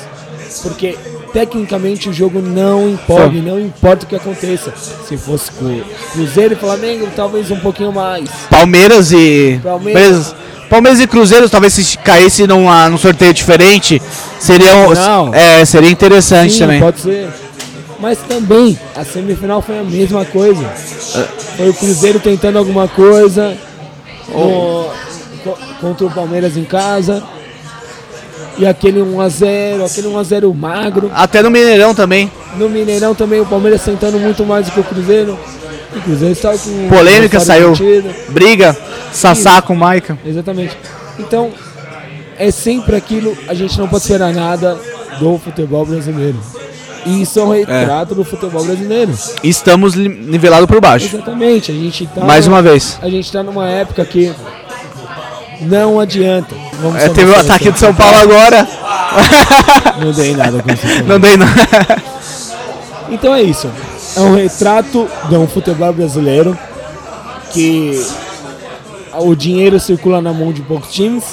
Porque 0.63 0.97
tecnicamente 1.31 2.09
o 2.09 2.13
jogo 2.13 2.41
não 2.41 2.89
empolga, 2.89 3.39
não 3.41 3.59
importa 3.59 4.05
o 4.05 4.07
que 4.07 4.15
aconteça. 4.15 4.73
Se 5.07 5.15
fosse 5.17 5.51
com 5.51 5.81
Cruzeiro 6.13 6.53
e 6.53 6.57
Flamengo, 6.57 7.07
talvez 7.15 7.51
um 7.51 7.59
pouquinho 7.59 7.91
mais. 7.91 8.27
Palmeiras 8.49 9.11
e. 9.11 9.59
Palmeiras. 9.63 10.35
Palmeiras 10.69 10.99
e 10.99 11.07
Cruzeiro, 11.07 11.49
talvez 11.49 11.73
se 11.73 11.97
caísse 11.99 12.45
numa, 12.45 12.89
num 12.89 12.97
sorteio 12.97 13.33
diferente, 13.33 14.01
seria, 14.37 14.73
Não. 14.93 15.33
é, 15.33 15.63
seria 15.63 15.89
interessante 15.89 16.53
Sim, 16.53 16.59
também. 16.59 16.79
pode 16.81 16.99
ser. 16.99 17.29
Mas 17.99 18.19
também, 18.19 18.77
a 18.95 19.03
semifinal 19.03 19.61
foi 19.61 19.79
a 19.79 19.83
mesma 19.83 20.23
coisa. 20.25 20.63
Foi 21.57 21.69
o 21.69 21.73
Cruzeiro 21.73 22.19
tentando 22.19 22.57
alguma 22.59 22.87
coisa 22.87 23.57
no- 24.29 24.89
co- 25.43 25.57
contra 25.81 26.05
o 26.05 26.11
Palmeiras 26.11 26.55
em 26.55 26.63
casa. 26.63 27.23
E 28.59 28.65
aquele 28.65 28.99
1x0, 29.01 29.85
aquele 29.85 30.07
1x0 30.07 30.53
magro. 30.53 31.11
Até 31.13 31.41
no 31.43 31.49
Mineirão 31.51 31.93
também. 31.93 32.31
No 32.57 32.67
Mineirão 32.69 33.13
também 33.13 33.39
o 33.39 33.45
Palmeiras 33.45 33.83
tentando 33.83 34.19
muito 34.19 34.45
mais 34.45 34.65
do 34.65 34.71
que 34.71 34.79
o 34.79 34.83
Cruzeiro. 34.83 35.37
E 35.95 35.99
o 35.99 36.01
Cruzeiro 36.01 36.33
estava 36.33 36.57
com. 36.57 36.87
Polêmica 36.89 37.39
saiu. 37.39 37.67
partida. 37.69 38.09
Briga, 38.29 38.77
Sassá 39.11 39.61
com 39.61 39.75
Maica. 39.75 40.17
Exatamente. 40.25 40.75
Então, 41.19 41.51
é 42.37 42.49
sempre 42.51 42.95
aquilo, 42.95 43.35
a 43.47 43.53
gente 43.53 43.77
não 43.79 43.87
pode 43.87 44.03
esperar 44.03 44.33
nada 44.33 44.77
do 45.19 45.37
futebol 45.39 45.85
brasileiro. 45.85 46.37
E 47.07 47.21
isso 47.21 47.39
é 47.39 47.43
um 47.43 47.51
retrato 47.51 48.13
do 48.13 48.23
futebol 48.23 48.63
brasileiro. 48.63 49.13
Estamos 49.43 49.95
nivelados 49.95 50.67
por 50.67 50.79
baixo. 50.81 51.15
Exatamente, 51.15 51.71
a 51.71 51.75
gente 51.75 52.07
tá. 52.07 52.23
Mais 52.23 52.45
uma 52.47 52.61
vez. 52.61 52.99
A 53.01 53.09
gente 53.09 53.31
tá 53.31 53.41
numa 53.43 53.67
época 53.67 54.03
que 54.05 54.33
não 55.61 55.99
adianta. 55.99 56.53
Vamos 56.81 57.01
É, 57.01 57.09
teve 57.09 57.23
o 57.31 57.33
seleção. 57.33 57.39
ataque 57.55 57.71
do 57.71 57.79
São 57.79 57.93
Paulo 57.93 58.17
agora. 58.17 58.67
Não 59.99 60.11
dei 60.11 60.35
nada 60.35 60.61
com 60.61 60.71
isso. 60.71 60.85
Não 61.07 61.19
dei 61.19 61.37
não. 61.37 61.47
Então 63.09 63.33
é 63.33 63.41
isso. 63.41 63.67
é 64.15 64.19
um 64.19 64.35
retrato 64.35 65.07
de 65.29 65.35
um 65.35 65.47
futebol 65.47 65.91
brasileiro 65.93 66.57
que 67.51 68.05
o 69.13 69.33
dinheiro 69.33 69.79
circula 69.79 70.21
na 70.21 70.31
mão 70.33 70.51
de 70.51 70.61
poucos 70.61 70.91
times. 70.93 71.23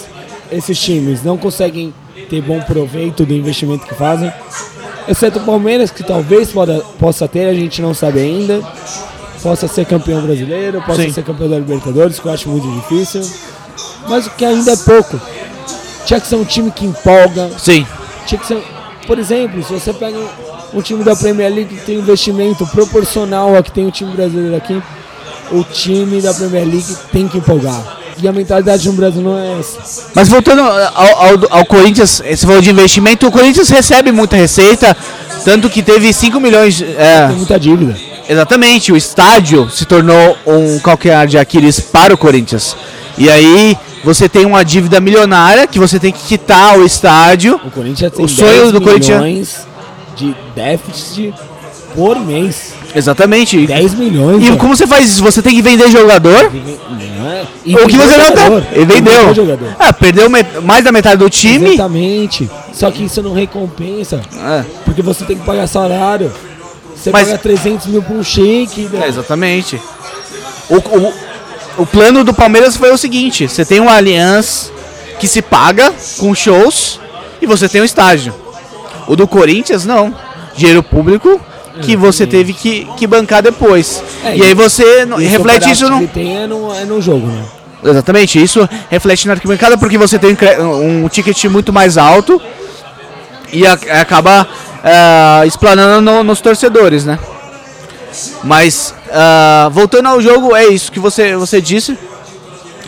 Esses 0.51 0.79
times 0.79 1.23
não 1.23 1.37
conseguem 1.37 1.93
ter 2.31 2.41
bom 2.41 2.61
proveito 2.61 3.27
do 3.27 3.35
investimento 3.35 3.87
que 3.87 3.95
fazem. 3.95 4.33
Exceto 5.07 5.39
o 5.39 5.45
Palmeiras, 5.45 5.91
que 5.91 6.03
talvez 6.03 6.51
poda, 6.51 6.83
possa 6.99 7.29
ter, 7.29 7.47
a 7.47 7.55
gente 7.55 7.83
não 7.83 7.93
sabe 7.93 8.21
ainda. 8.21 8.63
Possa 9.43 9.69
ser 9.69 9.85
campeão 9.85 10.23
brasileiro, 10.23 10.81
possa 10.83 11.03
Sim. 11.03 11.13
ser 11.13 11.23
campeão 11.23 11.51
da 11.51 11.59
Libertadores, 11.59 12.19
que 12.19 12.27
eu 12.27 12.33
acho 12.33 12.49
muito 12.49 12.67
difícil. 12.81 13.21
Mas 14.09 14.27
o 14.27 14.31
que 14.31 14.45
ainda 14.45 14.73
é 14.73 14.77
pouco. 14.77 15.21
Tinha 16.07 16.21
que 16.21 16.27
ser 16.27 16.37
um 16.37 16.45
time 16.45 16.71
que 16.71 16.87
empolga, 16.87 17.51
Sim. 17.59 17.87
tinha 18.27 18.39
que 18.39 18.47
ser, 18.47 18.63
por 19.07 19.19
exemplo, 19.19 19.63
se 19.63 19.73
você 19.73 19.93
pega 19.93 20.19
um, 20.19 20.79
um 20.79 20.83
time 20.83 21.03
da 21.05 21.15
Premier 21.17 21.53
League 21.53 21.77
que 21.77 21.85
tem 21.85 21.99
investimento 21.99 22.67
proporcional 22.67 23.57
a 23.57 23.63
que 23.63 23.71
tem 23.71 23.87
o 23.87 23.91
time 23.91 24.13
brasileiro 24.13 24.57
aqui, 24.57 24.83
o 25.51 25.63
time 25.63 26.21
da 26.21 26.33
Premier 26.33 26.67
League 26.67 26.97
tem 27.13 27.29
que 27.29 27.39
empolgar. 27.39 27.94
E 28.23 28.29
a 28.29 28.33
mentalidade 28.33 28.87
no 28.89 28.95
Brasil 28.95 29.21
não 29.23 29.39
é 29.39 29.59
essa. 29.59 30.07
Mas 30.15 30.29
voltando 30.29 30.61
ao, 30.63 30.71
ao, 30.95 31.59
ao 31.59 31.67
Corinthians, 31.67 32.23
você 32.25 32.37
falou 32.47 32.61
de 32.61 32.71
investimento, 32.71 33.27
o 33.27 33.31
Corinthians 33.31 33.69
recebe 33.69 34.13
muita 34.13 34.37
receita, 34.37 34.97
tanto 35.45 35.69
que 35.69 35.83
teve 35.83 36.13
5 36.13 36.39
milhões. 36.41 36.81
é, 36.81 37.27
Tem 37.27 37.37
muita 37.37 37.59
dívida. 37.59 37.97
exatamente, 38.29 38.93
o 38.93 38.97
estádio 38.97 39.69
se 39.69 39.85
tornou 39.85 40.37
um 40.47 40.79
calcanhar 40.79 41.27
de 41.27 41.37
Aquiles 41.37 41.81
para 41.81 42.15
o 42.15 42.19
Corinthians. 42.19 42.77
E 43.19 43.29
aí 43.31 43.77
você 44.05 44.29
tem 44.29 44.45
uma 44.47 44.65
dívida 44.65 45.01
milionária 45.01 45.67
que 45.67 45.79
você 45.79 45.99
tem 45.99 46.13
que 46.13 46.23
quitar 46.25 46.79
o 46.79 46.85
estádio. 46.85 47.61
O 47.65 47.71
Corinthians 47.71 48.13
tem 48.13 48.25
O 48.25 48.29
sonho 48.29 48.61
10 48.61 48.73
do 48.73 48.81
Corinthians- 48.81 49.23
milhões 49.23 49.67
de 50.17 50.35
déficit 50.55 51.35
por 51.95 52.19
mês. 52.21 52.75
Exatamente. 52.95 53.67
10 53.67 53.95
milhões. 53.95 54.47
E 54.47 54.57
como 54.57 54.77
você 54.77 54.87
faz 54.87 55.11
isso? 55.11 55.23
Você 55.23 55.43
tem 55.43 55.55
que 55.55 55.63
vender 55.63 55.91
jogador. 55.91 56.51
Não 56.53 57.31
é? 57.31 57.43
O 57.83 57.87
que 57.89 57.97
você 57.97 58.17
não 58.17 58.61
tem. 58.61 58.85
Vendeu. 58.87 59.35
jogador. 59.35 59.77
Ah, 59.79 59.93
perdeu 59.93 60.29
mais 60.63 60.85
da 60.85 60.93
metade 60.93 61.17
do 61.17 61.29
time. 61.31 61.75
Exatamente. 61.75 62.51
Só 62.73 62.91
que 62.91 63.05
isso 63.05 63.23
não 63.23 63.35
recompensa. 63.35 64.21
É, 64.37 64.65
Porque 64.85 65.03
você 65.03 65.25
tem 65.25 65.37
que 65.37 65.45
pagar 65.45 65.67
salário. 65.67 66.31
Você 66.95 67.11
Mas- 67.11 67.27
paga 67.29 67.39
300 67.39 67.87
mil 67.87 68.03
por 68.03 68.17
um 68.17 68.23
shake. 68.25 68.89
é, 69.03 69.09
exatamente. 69.09 69.81
O, 70.69 70.77
o, 70.77 71.13
o 71.79 71.87
plano 71.87 72.25
do 72.25 72.33
Palmeiras 72.33 72.77
foi 72.77 72.91
o 72.93 72.97
seguinte: 72.99 73.49
você 73.49 73.65
tem 73.65 73.81
uma 73.81 73.93
aliança 73.95 74.71
que 75.19 75.27
se 75.29 75.43
paga 75.43 75.93
com 76.19 76.35
shows 76.35 77.01
e 77.43 77.47
você 77.47 77.69
tem 77.69 77.81
um 77.83 77.85
estádio. 77.85 78.35
O 79.07 79.15
do 79.17 79.27
Corinthians, 79.29 79.85
não. 79.85 80.15
Dinheiro 80.57 80.83
público 80.83 81.41
que 81.83 81.97
você 81.97 82.27
teve 82.27 82.53
que, 82.53 82.87
que 82.97 83.07
bancar 83.07 83.43
depois. 83.43 84.03
É, 84.25 84.37
e 84.37 84.43
aí 84.43 84.55
você 84.55 85.07
E 85.19 85.25
reflete 85.25 85.71
isso 85.71 85.89
no. 85.89 86.01
que 86.01 86.07
tem 86.07 86.37
é 86.43 86.47
no, 86.47 86.73
é 86.75 86.85
no 86.85 87.01
jogo, 87.03 87.27
né? 87.27 87.43
Exatamente, 87.83 88.43
isso 88.43 88.67
reflete 88.91 89.27
na 89.27 89.35
arquibancada 89.35 89.77
porque 89.77 89.99
você 89.99 90.19
tem 90.19 90.37
um 90.61 91.07
ticket 91.09 91.45
muito 91.47 91.71
mais 91.73 91.99
alto 91.99 92.41
e 93.53 93.67
acaba 93.67 94.49
ah, 94.83 95.43
explanando 95.47 96.01
no- 96.01 96.25
nos 96.25 96.41
torcedores, 96.41 97.05
né? 97.05 97.19
Mas 98.43 98.95
ah, 99.13 99.69
voltando 99.73 100.07
ao 100.09 100.21
jogo, 100.21 100.55
é 100.55 100.67
isso 100.67 100.91
que 100.91 100.99
você, 101.01 101.37
você 101.37 101.61
disse. 101.61 101.99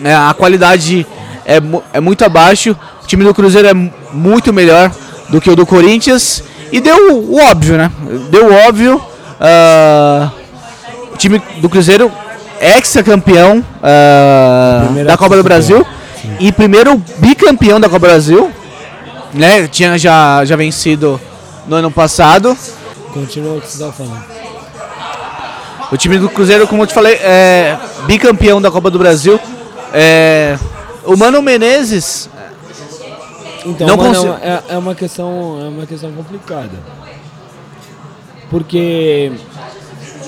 É, 0.02 0.14
a 0.14 0.35
qualidade 0.37 1.07
é, 1.45 1.57
é 1.93 2.00
muito 2.00 2.25
abaixo. 2.25 2.76
O 3.02 3.07
time 3.07 3.25
do 3.25 3.35
Cruzeiro 3.35 3.69
é 3.69 3.75
mu- 3.75 3.93
muito 4.12 4.52
melhor 4.52 4.90
do 5.28 5.40
que 5.40 5.50
o 5.50 5.57
do 5.57 5.66
Corinthians. 5.66 6.43
E 6.73 6.80
deu 6.80 7.14
o 7.14 7.38
óbvio, 7.38 7.76
né? 7.76 7.90
Deu 8.30 8.49
o 8.49 8.54
óbvio. 8.68 9.00
ah, 9.40 10.30
o 11.12 11.16
time 11.16 11.40
do 11.58 11.68
Cruzeiro 11.68 12.12
ex-campeão 12.61 13.64
Primeiro 14.85 15.08
da 15.08 15.16
Copa 15.16 15.37
do. 15.37 15.42
Brasil 15.42 15.87
e 16.40 16.50
primeiro 16.50 16.96
bicampeão 17.18 17.78
da 17.80 17.88
Copa 17.88 18.00
do 18.00 18.11
Brasil. 18.11 18.50
Né? 19.32 19.66
Tinha 19.68 19.99
já, 19.99 20.44
já 20.44 20.56
vencido 20.56 21.20
no 21.66 21.76
ano 21.76 21.90
passado. 21.90 22.56
Continua 23.12 23.56
o 23.56 23.61
que 23.61 23.68
você 23.68 23.85
tá 23.85 23.92
falando. 23.92 24.25
O 25.90 25.96
time 25.96 26.18
do 26.18 26.28
Cruzeiro, 26.28 26.66
como 26.66 26.82
eu 26.82 26.87
te 26.87 26.94
falei, 26.94 27.14
é 27.14 27.78
bicampeão 28.06 28.61
da 28.61 28.70
Copa 28.70 28.90
do 28.90 28.99
Brasil. 28.99 29.38
É, 29.92 30.58
o 31.04 31.16
Mano 31.16 31.40
Menezes, 31.40 32.28
Então, 33.66 33.87
Não 33.88 33.96
mano, 33.96 34.14
consigo- 34.14 34.35
é, 34.42 34.46
uma, 34.46 34.46
é- 34.46 34.62
é 34.75 34.78
uma 34.78 34.94
questão, 34.94 35.58
é 35.64 35.68
uma 35.68 35.87
questão 35.87 36.12
complicada. 36.12 36.70
Porque 38.49 39.32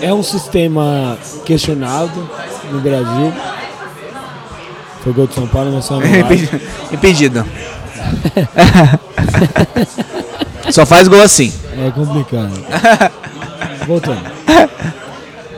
é 0.01 0.13
um 0.13 0.25
sistema 0.25 1.17
questionado 1.45 2.29
no 2.73 2.81
Brasil. 2.81 3.33
Foi 5.05 5.13
gol 5.13 5.29
de 5.29 5.35
São 5.35 5.47
Paulo, 5.47 5.71
mas 5.73 5.85
só 5.85 6.01
impedido. 6.93 7.45
Só 10.71 10.85
faz 10.85 11.09
gol 11.09 11.23
assim. 11.23 11.53
É 11.87 11.91
complicado. 11.91 12.53
Voltando. 13.87 14.21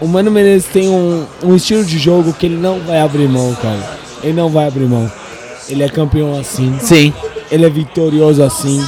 O 0.00 0.06
Mano 0.06 0.30
Menezes 0.30 0.68
tem 0.72 0.88
um, 0.88 1.26
um 1.42 1.56
estilo 1.56 1.84
de 1.84 1.98
jogo 1.98 2.32
que 2.32 2.46
ele 2.46 2.56
não 2.56 2.78
vai 2.80 3.00
abrir 3.00 3.28
mão, 3.28 3.52
cara. 3.60 3.80
Ele 4.22 4.34
não 4.34 4.48
vai 4.48 4.68
abrir 4.68 4.84
mão. 4.86 5.10
Ele 5.68 5.82
é 5.82 5.88
campeão 5.88 6.38
assim. 6.38 6.76
Sim. 6.80 7.12
Ele 7.50 7.66
é 7.66 7.70
vitorioso 7.70 8.42
assim. 8.42 8.84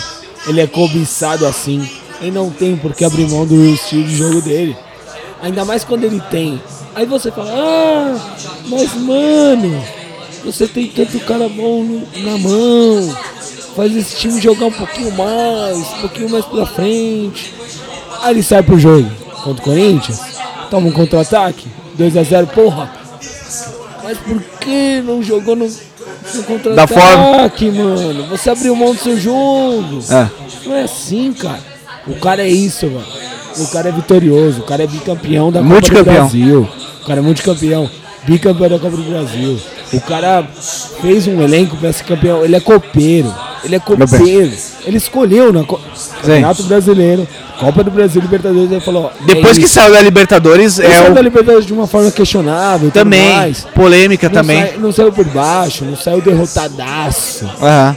Ele 0.47 0.61
é 0.61 0.67
cobiçado 0.67 1.47
assim. 1.47 1.89
Ele 2.21 2.31
não 2.31 2.51
tem 2.51 2.77
por 2.77 2.95
que 2.95 3.05
abrir 3.05 3.29
mão 3.29 3.47
do 3.47 3.65
estilo 3.67 4.05
de 4.05 4.17
jogo 4.17 4.41
dele. 4.41 4.77
Ainda 5.43 5.65
mais 5.65 5.83
quando 5.85 6.05
ele 6.05 6.21
tem. 6.31 6.61
Aí 6.95 7.07
você 7.07 7.31
fala, 7.33 7.51
ah, 7.53 8.37
mas 8.69 8.95
mano, 8.95 9.83
você 10.45 10.67
tem 10.69 10.87
tanto 10.89 11.19
cara 11.21 11.49
bom 11.49 11.83
no- 11.83 12.07
na 12.23 12.39
mão. 12.39 13.17
Faz 13.75 13.97
esse 13.97 14.17
time 14.17 14.41
jogar 14.41 14.67
um 14.67 14.73
pouquinho 14.73 15.11
mais, 15.13 15.79
um 15.79 16.01
pouquinho 16.03 16.31
mais 16.31 16.45
pra 16.45 16.67
frente. 16.67 17.55
Aí 18.21 18.35
ele 18.35 18.43
sai 18.43 18.63
pro 18.63 18.79
jogo 18.79 19.11
contra 19.43 19.63
o 19.63 19.65
Corinthians, 19.65 20.21
toma 20.71 20.89
um 20.89 20.93
contra-ataque, 20.93 21.67
2x0, 21.99 22.47
porra. 22.49 22.93
Mas 24.05 24.19
por 24.19 24.41
que 24.61 25.01
não 25.05 25.23
jogou 25.23 25.57
no, 25.57 25.69
Da 26.75 26.87
forma. 26.87 27.25
contra-ataque, 27.25 27.71
mano? 27.71 28.27
Você 28.29 28.51
abriu 28.51 28.75
mão 28.75 28.95
do 28.95 29.01
seu 29.01 29.19
jogo. 29.19 30.01
É. 30.11 30.29
Não 30.67 30.77
é 30.77 30.83
assim, 30.83 31.33
cara. 31.33 31.61
O 32.07 32.15
cara 32.17 32.43
é 32.43 32.49
isso, 32.49 32.87
mano. 32.87 33.07
O 33.59 33.67
cara 33.69 33.89
é 33.91 33.93
vitorioso, 33.93 34.61
o 34.61 34.65
cara 34.65 34.85
é 34.85 34.87
bicampeão 34.87 35.53
da 35.53 35.61
Copa 35.63 35.81
do. 35.81 36.05
Brasil. 36.05 36.69
O 37.03 37.07
cara 37.07 37.21
é 37.21 37.23
multicampeão, 37.23 37.91
bicampeão 38.25 38.69
da 38.71 38.79
Copa 38.79 38.97
do 38.97 39.03
Brasil. 39.03 39.61
O 39.93 40.01
cara 40.01 40.43
fez 41.03 41.27
um 41.27 41.41
elenco 41.43 41.77
pra 41.77 41.93
ser 41.93 42.05
campeão. 42.05 42.43
Ele 42.45 42.57
é 42.57 42.61
copeiro. 42.61 43.33
Ele 43.65 43.77
é 43.77 43.79
copeiro. 43.79 44.53
Ele 44.85 44.97
escolheu 44.97 45.53
na 45.53 45.65
Campeonato 45.65 46.63
Brasileiro, 46.65 47.27
Copa 47.59 47.85
do 47.85 47.91
Brasil, 47.91 48.21
Libertadores. 48.21 48.71
Ele 48.71 48.81
falou: 48.81 49.05
ó, 49.05 49.25
Depois 49.25 49.57
é 49.57 49.61
que 49.61 49.67
isso. 49.67 49.75
saiu 49.75 49.93
da 49.93 50.01
Libertadores, 50.01 50.79
Ele 50.79 50.93
é 50.93 50.97
saiu 50.97 51.13
o... 51.13 51.15
da 51.15 51.23
Libertadores 51.23 51.67
de 51.67 51.73
uma 51.73 51.87
forma 51.87 52.11
questionável. 52.11 52.91
também 52.91 53.55
polêmica 53.75 54.29
Não, 54.29 54.35
também. 54.35 54.61
sai- 54.63 54.77
não 54.79 54.93
saiu 54.93 55.13
por 55.13 55.25
baixo, 55.27 55.85
não 55.85 55.97
saiu 55.97 56.21
derrotadaço. 56.21 57.45
Aham. 57.61 57.97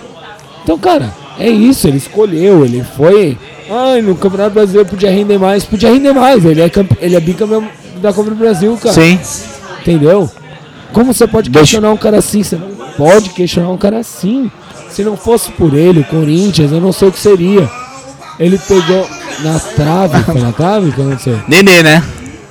Então, 0.63 0.77
cara, 0.79 1.13
é 1.39 1.50
isso, 1.50 1.88
ele 1.88 1.98
escolheu, 1.98 2.65
ele 2.65 2.84
foi. 2.95 3.38
Ai, 3.69 4.01
no 4.01 4.15
Campeonato 4.15 4.51
Brasileiro 4.53 4.88
podia 4.89 5.10
render 5.12 5.38
mais, 5.38 5.63
podia 5.63 5.89
render 5.91 6.13
mais. 6.13 6.43
Ele 6.45 6.62
é, 6.62 6.69
campe- 6.69 6.98
ele 7.01 7.15
é 7.15 7.19
bicampeão 7.19 7.67
da 8.01 8.13
Copa 8.13 8.29
do 8.29 8.36
Brasil, 8.36 8.77
cara. 8.81 8.93
Sim. 8.93 9.19
Entendeu? 9.81 10.29
Como 10.93 11.12
você 11.13 11.27
pode 11.27 11.50
Deixa- 11.50 11.62
questionar 11.63 11.91
um 11.91 11.98
cara 11.98 12.17
assim? 12.17 12.41
Você 12.43 12.55
não 12.55 12.69
pode 12.98 13.29
questionar 13.31 13.69
um 13.69 13.77
cara 13.77 13.98
assim. 14.00 14.50
Se 14.95 15.03
não 15.03 15.17
fosse 15.17 15.51
por 15.51 15.73
ele, 15.73 15.99
o 15.99 16.05
Corinthians, 16.05 16.71
eu 16.71 16.79
não 16.79 16.93
sei 16.93 17.09
o 17.09 17.11
que 17.11 17.19
seria. 17.19 17.69
Ele 18.39 18.57
pegou 18.57 19.05
na 19.43 19.59
trave, 19.59 20.23
foi 20.23 20.39
na 20.39 20.53
trave? 20.53 20.87
O 20.87 20.93
que 20.93 21.01
aconteceu? 21.01 21.37
Nenê, 21.49 21.83
né? 21.83 22.01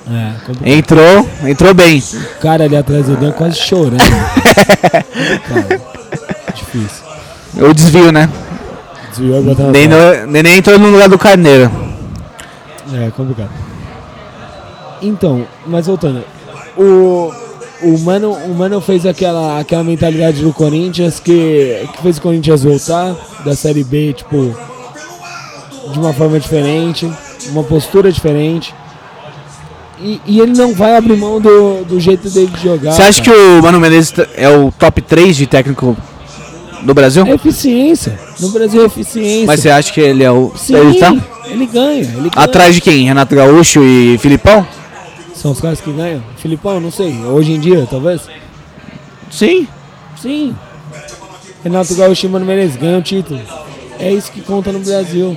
É, 0.07 0.33
complicado. 0.45 0.69
Entrou, 0.69 1.29
entrou 1.45 1.73
bem. 1.73 1.99
O 2.01 2.41
cara 2.41 2.65
ali 2.65 2.77
atrás 2.77 3.07
do 3.07 3.17
Dan 3.17 3.33
quase 3.33 3.57
chorando. 3.57 3.97
Cara, 5.49 5.81
difícil. 6.55 7.05
O 7.67 7.73
desvio, 7.73 8.13
né? 8.13 8.29
Desviou 9.09 9.41
e 9.41 9.45
botou 9.45 9.73
entrou 10.55 10.79
no 10.79 10.91
lugar 10.91 11.09
do 11.09 11.19
Carneiro. 11.19 11.71
É 12.93 13.11
complicado. 13.17 13.49
Então, 15.01 15.47
mas 15.67 15.87
voltando. 15.87 16.23
O, 16.77 17.33
o, 17.83 17.99
Mano, 17.99 18.33
o 18.33 18.55
Mano 18.55 18.81
fez 18.81 19.05
aquela, 19.07 19.59
aquela 19.61 19.85
mentalidade 19.85 20.43
do 20.43 20.53
Corinthians 20.53 21.21
que, 21.21 21.87
que 21.93 22.03
fez 22.03 22.19
o 22.19 22.23
Corinthians 22.23 22.63
voltar 22.63 23.15
da 23.45 23.55
Série 23.55 23.85
B, 23.85 24.13
tipo, 24.13 24.55
de 25.93 25.99
uma 25.99 26.13
forma 26.13 26.39
diferente, 26.39 27.11
uma 27.51 27.63
postura 27.63 28.11
diferente. 28.11 28.75
E, 30.01 30.21
e 30.27 30.41
ele 30.41 30.53
não 30.53 30.75
vai 30.75 30.97
abrir 30.97 31.17
mão 31.17 31.41
do, 31.41 31.85
do 31.85 32.01
jeito 32.01 32.29
dele 32.29 32.49
de 32.49 32.63
jogar. 32.63 32.93
Você 32.93 33.03
acha 33.03 33.23
que 33.23 33.31
cara. 33.31 33.43
o 33.43 33.63
Mano 33.63 33.81
Menezes 33.81 34.13
é 34.37 34.49
o 34.49 34.73
top 34.73 35.01
3 35.01 35.37
de 35.37 35.47
técnico 35.47 35.97
do 36.83 36.93
Brasil? 36.93 37.25
É 37.27 37.35
eficiência. 37.35 38.19
No 38.41 38.51
Brasil 38.51 38.83
é 38.83 38.87
eficiência. 38.87 39.47
Mas 39.47 39.61
você 39.61 39.71
acha 39.71 39.93
que 39.93 40.01
ele 40.01 40.23
é 40.23 40.31
o. 40.31 40.53
Sim, 40.57 40.75
Ele 40.75 40.99
tá? 40.99 41.15
Ele 41.47 41.67
ganha, 41.67 42.01
ele 42.01 42.31
ganha. 42.31 42.31
Atrás 42.35 42.75
de 42.75 42.81
quem? 42.81 43.07
Renato 43.07 43.35
Gaúcho 43.35 43.83
e 43.83 44.19
Filipão? 44.19 44.67
São 45.35 45.53
os 45.53 45.61
caras 45.61 45.81
que 45.81 45.93
ganham. 45.93 46.23
Filipão, 46.37 46.81
não 46.81 46.91
sei. 46.91 47.15
Hoje 47.25 47.53
em 47.53 47.61
dia, 47.61 47.87
talvez. 47.91 48.23
Sim. 49.31 49.67
Sim. 50.21 50.55
Renato 51.63 51.95
Gaúcho 51.95 52.27
e 52.27 52.29
Mano 52.29 52.45
Menezes 52.47 52.77
ganham 52.77 52.99
o 53.01 53.03
título. 53.03 53.41
É 53.99 54.13
isso 54.13 54.31
que 54.31 54.41
conta 54.41 54.71
no 54.73 54.79
Brasil. 54.81 55.37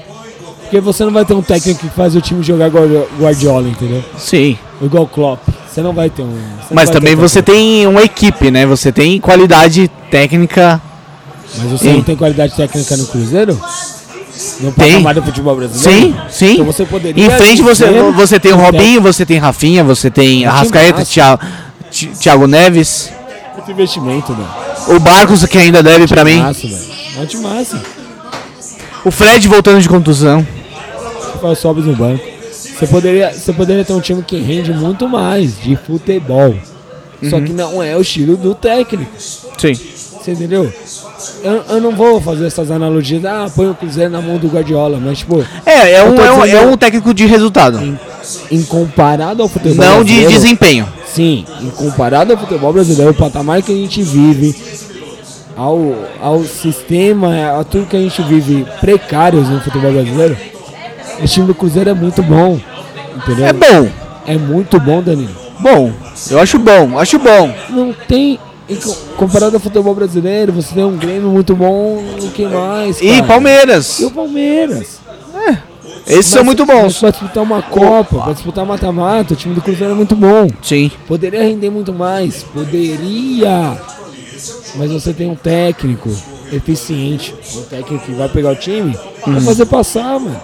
Porque 0.62 0.80
você 0.82 1.06
não 1.06 1.14
vai 1.14 1.24
ter 1.26 1.34
um 1.34 1.42
técnico 1.42 1.80
que 1.80 1.90
faz 1.90 2.16
o 2.16 2.22
time 2.22 2.44
jogar 2.44 2.70
Guardi- 2.70 3.08
Guardiola, 3.20 3.68
entendeu? 3.70 4.04
Sim. 4.18 4.58
Igual 4.82 5.08
Klopp. 5.08 5.40
Você 5.70 5.82
não 5.82 5.94
vai 5.94 6.10
ter 6.10 6.24
um. 6.24 6.38
Mas 6.72 6.90
também 6.90 7.16
um 7.16 7.18
você 7.18 7.42
tem 7.42 7.88
uma 7.88 8.04
equipe, 8.04 8.52
né? 8.52 8.66
Você 8.66 8.92
tem 8.92 9.20
qualidade 9.20 9.90
técnica. 10.12 10.82
Mas 11.58 11.72
você 11.72 11.86
Sim. 11.90 11.94
não 11.94 12.04
tem 12.04 12.16
qualidade 12.18 12.54
técnica 12.56 12.98
no 12.98 13.06
Cruzeiro? 13.08 13.58
No 14.60 14.72
Tem. 14.72 14.92
patamar 14.92 15.16
do 15.16 15.24
futebol 15.24 15.56
brasileiro? 15.56 16.08
Sim, 16.08 16.16
sim. 16.30 16.54
Então 16.54 16.66
você 16.66 16.86
poderia. 16.86 17.26
Em 17.26 17.30
frente 17.30 17.62
você, 17.62 17.86
você 18.16 18.40
tem 18.40 18.54
o 18.54 18.58
que 18.58 18.64
Robinho, 18.64 19.02
você 19.02 19.26
tem 19.26 19.38
Rafinha, 19.38 19.84
você 19.84 20.10
tem 20.12 20.46
Arrascaeta, 20.46 21.04
timaço. 21.04 21.14
Thiago, 21.14 21.42
Thi- 21.92 22.08
Thiago 22.20 22.48
Neves, 22.48 23.12
Muito 23.56 23.72
investimento, 23.72 24.34
velho. 24.34 24.96
o 24.96 25.00
Barcos 25.00 25.46
que 25.46 25.58
ainda 25.58 25.82
deve 25.82 26.08
pra 26.08 26.24
mim, 26.24 26.38
Massa, 26.40 26.68
velho. 26.68 26.80
É 27.18 27.22
um 27.22 27.26
time 27.26 27.44
massa. 27.44 27.82
o 29.06 29.10
Fred 29.12 29.48
voltando 29.48 29.82
de 29.82 29.90
contusão. 29.90 30.46
Sobres 31.56 31.86
no 31.86 31.96
banco. 31.96 32.24
Você 32.52 32.86
poderia, 32.88 33.32
você 33.34 33.54
poderia 33.54 33.84
ter 33.86 33.94
um 33.94 34.02
time 34.02 34.22
que 34.22 34.38
rende 34.40 34.72
muito 34.72 35.08
mais 35.08 35.60
de 35.60 35.76
futebol. 35.76 36.56
Uhum. 37.22 37.30
Só 37.30 37.40
que 37.42 37.52
não 37.52 37.82
é 37.82 37.96
o 37.98 38.02
estilo 38.02 38.38
do 38.38 38.54
técnico. 38.54 39.10
Sim. 39.58 39.74
Você 40.28 40.34
entendeu? 40.34 40.74
Eu, 41.42 41.64
eu 41.70 41.82
não 41.82 41.96
vou 41.96 42.20
fazer 42.20 42.48
essas 42.48 42.70
analogias. 42.70 43.24
Ah, 43.24 43.50
põe 43.56 43.70
o 43.70 43.74
Cruzeiro 43.74 44.12
na 44.12 44.22
mão 44.22 44.38
do 44.38 44.50
Guardiola. 44.50 45.00
Mas, 45.02 45.20
tipo, 45.20 45.42
É, 45.66 45.94
é 45.94 46.04
um, 46.04 46.16
é, 46.22 46.32
um, 46.34 46.46
é 46.46 46.66
um 46.66 46.76
técnico 46.76 47.14
de 47.14 47.26
resultado. 47.26 47.80
em, 47.82 47.98
em 48.52 48.62
comparado 48.64 49.42
ao 49.42 49.48
futebol 49.48 49.86
Não 49.86 50.04
de 50.04 50.26
desempenho. 50.28 50.86
Sim, 51.06 51.46
em 51.62 51.70
comparado 51.70 52.34
ao 52.34 52.38
futebol 52.38 52.74
brasileiro, 52.74 53.12
o 53.12 53.14
patamar 53.14 53.62
que 53.62 53.72
a 53.72 53.76
gente 53.76 54.02
vive, 54.02 54.54
ao, 55.56 55.96
ao 56.22 56.44
sistema, 56.44 57.58
a 57.58 57.64
tudo 57.64 57.86
que 57.86 57.96
a 57.96 58.02
gente 58.02 58.22
vive 58.24 58.68
precários 58.82 59.48
no 59.48 59.62
futebol 59.62 59.94
brasileiro, 59.94 60.36
esse 61.24 61.36
time 61.36 61.48
do 61.48 61.56
Cruzeiro 61.56 61.90
é 61.90 61.94
muito 61.94 62.22
bom. 62.22 62.60
Entendeu? 63.16 63.46
É 63.46 63.54
bom. 63.54 63.90
É 64.28 64.38
muito 64.38 64.78
bom, 64.78 65.02
Danilo. 65.02 65.34
Bom. 65.58 65.94
Eu 66.30 66.42
acho 66.42 66.60
bom, 66.60 67.00
acho 67.00 67.18
bom. 67.18 67.56
Não 67.70 67.94
tem. 67.94 68.38
Comparado 69.16 69.56
ao 69.56 69.60
futebol 69.62 69.96
brasileiro, 69.96 70.52
você 70.52 70.74
tem 70.76 70.84
um 70.84 70.98
Grêmio 70.98 71.30
muito 71.30 71.56
bom. 71.56 72.04
O 72.22 72.32
que 72.32 72.46
mais? 72.46 73.00
E 73.02 73.08
cara? 73.10 73.24
Palmeiras. 73.24 74.00
E 74.00 74.06
o 74.06 74.12
Palmeiras. 74.12 75.00
Esses 76.06 76.28
são 76.28 76.40
Mas- 76.40 76.46
muito 76.46 76.66
mas 76.66 76.82
bons. 76.84 77.00
Pra 77.00 77.10
disputar 77.12 77.44
uma 77.44 77.62
Copa, 77.62 78.20
pra 78.24 78.34
disputar 78.34 78.66
mata-mata, 78.66 79.34
o 79.34 79.38
time 79.38 79.54
do 79.56 79.62
Cruzeiro 79.62 79.92
é 79.94 79.96
muito 79.96 80.16
bom. 80.16 80.48
Sim. 80.62 80.90
Poderia 81.08 81.42
render 81.44 81.70
muito 81.70 81.92
mais. 81.94 82.44
Poderia. 82.44 83.78
Mas 84.76 84.92
você 84.92 85.12
tem 85.14 85.30
um 85.30 85.36
técnico 85.36 86.10
eficiente. 86.52 87.34
Um 87.56 87.62
técnico 87.64 88.06
que 88.06 88.12
vai 88.14 88.30
pegar 88.30 88.52
o 88.52 88.56
time 88.56 88.98
Uhum. 89.26 89.34
vai 89.34 89.42
fazer 89.42 89.66
passar, 89.66 90.20
mano. 90.20 90.40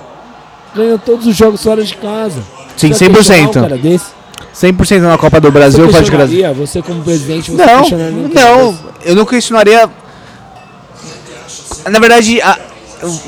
Ganhou 0.75 0.97
todos 0.99 1.27
os 1.27 1.35
jogos 1.35 1.61
fora 1.63 1.83
de 1.83 1.95
casa. 1.95 2.41
Sim, 2.75 2.91
Você 2.91 3.07
vai 3.07 3.21
100%. 3.21 3.45
questionar 3.45 3.65
Um 3.65 3.69
cara 3.69 3.77
desse? 3.81 4.05
100% 4.53 4.99
na 5.01 5.17
Copa 5.17 5.39
do 5.39 5.51
Brasil, 5.51 5.85
Você 5.85 5.91
pode 5.97 6.11
Brasil. 6.11 6.27
questionaria? 6.37 6.53
Você 6.53 6.81
como 6.81 7.03
presidente, 7.03 7.51
você 7.51 7.65
Não, 7.65 7.89
não, 8.29 8.79
eu 9.03 9.15
não 9.15 9.25
questionaria. 9.25 9.89
Na 11.89 11.99
verdade, 11.99 12.41
a- 12.41 12.57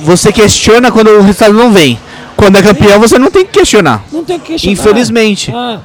você 0.04 0.32
questiona 0.32 0.91
quando 0.91 1.10
o 1.10 1.21
resultado 1.21 1.54
não 1.54 1.71
vem. 1.71 1.99
Quando 2.36 2.58
é 2.58 2.62
campeão, 2.62 2.99
você 2.99 3.17
não 3.17 3.32
tem 3.32 3.45
que 3.45 3.51
questionar. 3.60 4.04
Não 4.12 4.23
tem 4.23 4.39
que 4.39 4.47
questionar. 4.54 4.73
Infelizmente. 4.73 5.51
Ah, 5.54 5.80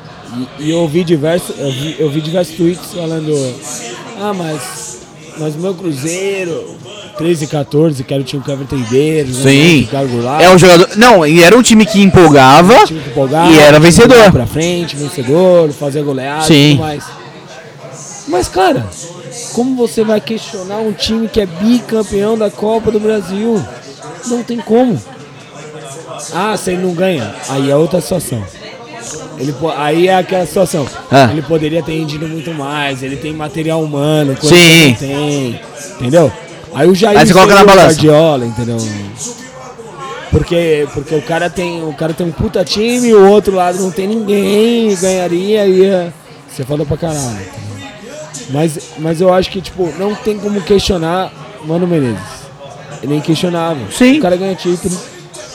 e, 0.59 0.65
e 0.67 0.71
eu 0.71 0.79
ouvi 0.79 1.03
diversos, 1.05 1.55
eu 1.59 1.71
vi, 1.71 1.97
eu 1.99 2.11
vi 2.11 2.21
diversos 2.21 2.57
tweets 2.57 2.93
falando, 2.95 3.55
ah, 4.21 4.33
mas, 4.35 4.99
mas 5.39 5.55
o 5.55 5.59
meu 5.59 5.75
Cruzeiro, 5.75 6.77
13 7.17 7.45
e 7.45 7.49
14, 7.49 8.05
que 8.05 8.15
era 8.15 8.23
o 8.23 8.25
time 8.25 8.43
com 8.43 8.51
Everton 8.51 8.77
Ribeiro, 8.77 9.29
né, 9.29 9.43
Sim. 9.43 9.89
Goulart, 10.11 10.43
É 10.43 10.51
um 10.51 10.59
jogador. 10.59 10.89
Não, 10.97 11.27
e 11.27 11.43
era 11.43 11.57
um 11.57 11.63
time 11.63 11.85
que 11.85 12.01
empolgava. 12.01 12.87
time 12.87 13.01
que 13.01 13.11
empolgava, 13.11 13.51
E 13.51 13.59
era 13.59 13.79
que 13.79 13.83
vencedor. 13.87 14.33
Pra 14.33 14.47
frente, 14.47 14.97
vencedor, 14.97 15.71
fazer 15.73 16.03
goleada 16.03 16.45
Sim. 16.45 16.55
e 16.55 16.71
tudo 16.77 16.81
mais. 16.81 17.05
Mas, 18.29 18.49
cara, 18.49 18.87
como 19.53 19.77
você 19.77 20.05
vai 20.05 20.21
questionar 20.21 20.79
um 20.79 20.93
time 20.93 21.29
que 21.29 21.41
é 21.41 21.47
bicampeão 21.47 22.39
da 22.39 22.51
Copa 22.51 22.91
do 22.91 23.01
Brasil? 23.01 23.63
Não 24.27 24.43
tem 24.43 24.59
como. 24.59 25.01
Ah, 26.33 26.57
se 26.57 26.73
ele 26.73 26.83
não 26.83 26.93
ganha, 26.95 27.35
aí 27.49 27.71
é 27.71 27.77
outra 27.77 28.01
situação. 28.01 28.43
Ele, 29.39 29.55
aí 29.77 30.07
é 30.09 30.17
aquela 30.17 30.47
situação. 30.47 30.87
Ah. 31.11 31.29
Ele 31.33 31.43
poderia 31.43 31.83
ter 31.83 31.93
rendido 31.93 32.29
muito 32.29 32.53
mais, 32.53 33.03
ele 33.03 33.17
tem 33.17 33.33
material 33.33 33.83
humano, 33.83 34.37
coisa 34.37 34.55
Sim. 34.55 34.95
que 34.99 35.07
não 35.07 35.15
tem. 35.17 35.61
Entendeu? 35.99 36.33
Aí 36.75 36.89
o 36.89 36.95
Jair 36.95 37.19
Aí 37.19 37.27
você 37.27 37.33
coloca 37.33 37.55
na 37.55 37.65
balança. 37.65 37.89
Guardiola, 37.89 38.47
entendeu? 38.47 38.79
Porque, 40.31 40.87
porque 40.95 41.15
o 41.15 41.23
cara 41.23 41.51
tem 41.51 41.83
o 41.83 41.93
cara 41.93 42.15
tem 42.15 42.27
um 42.27 42.31
puta 42.31 42.65
time, 42.65 43.13
o 43.13 43.29
outro 43.29 43.55
lado 43.55 43.81
não 43.81 43.91
tem 43.91 44.07
ninguém, 44.07 44.95
ganharia 44.97 45.67
e 45.67 45.81
ia. 45.81 46.15
Você 46.49 46.65
falou 46.65 46.87
pra 46.87 46.97
caralho. 46.97 47.31
entendeu? 47.31 47.71
Mas, 48.51 48.79
mas 48.99 49.21
eu 49.21 49.33
acho 49.33 49.51
que, 49.51 49.61
tipo, 49.61 49.93
não 49.99 50.15
tem 50.15 50.39
como 50.39 50.61
questionar 50.61 51.33
Mano 51.65 51.87
Menezes. 51.87 52.21
Ele 53.03 53.15
é 53.15 53.17
inquestionável. 53.17 53.87
Sim. 53.91 54.19
O 54.19 54.23
cara 54.23 54.37
ganha 54.37 54.55
título, 54.55 54.97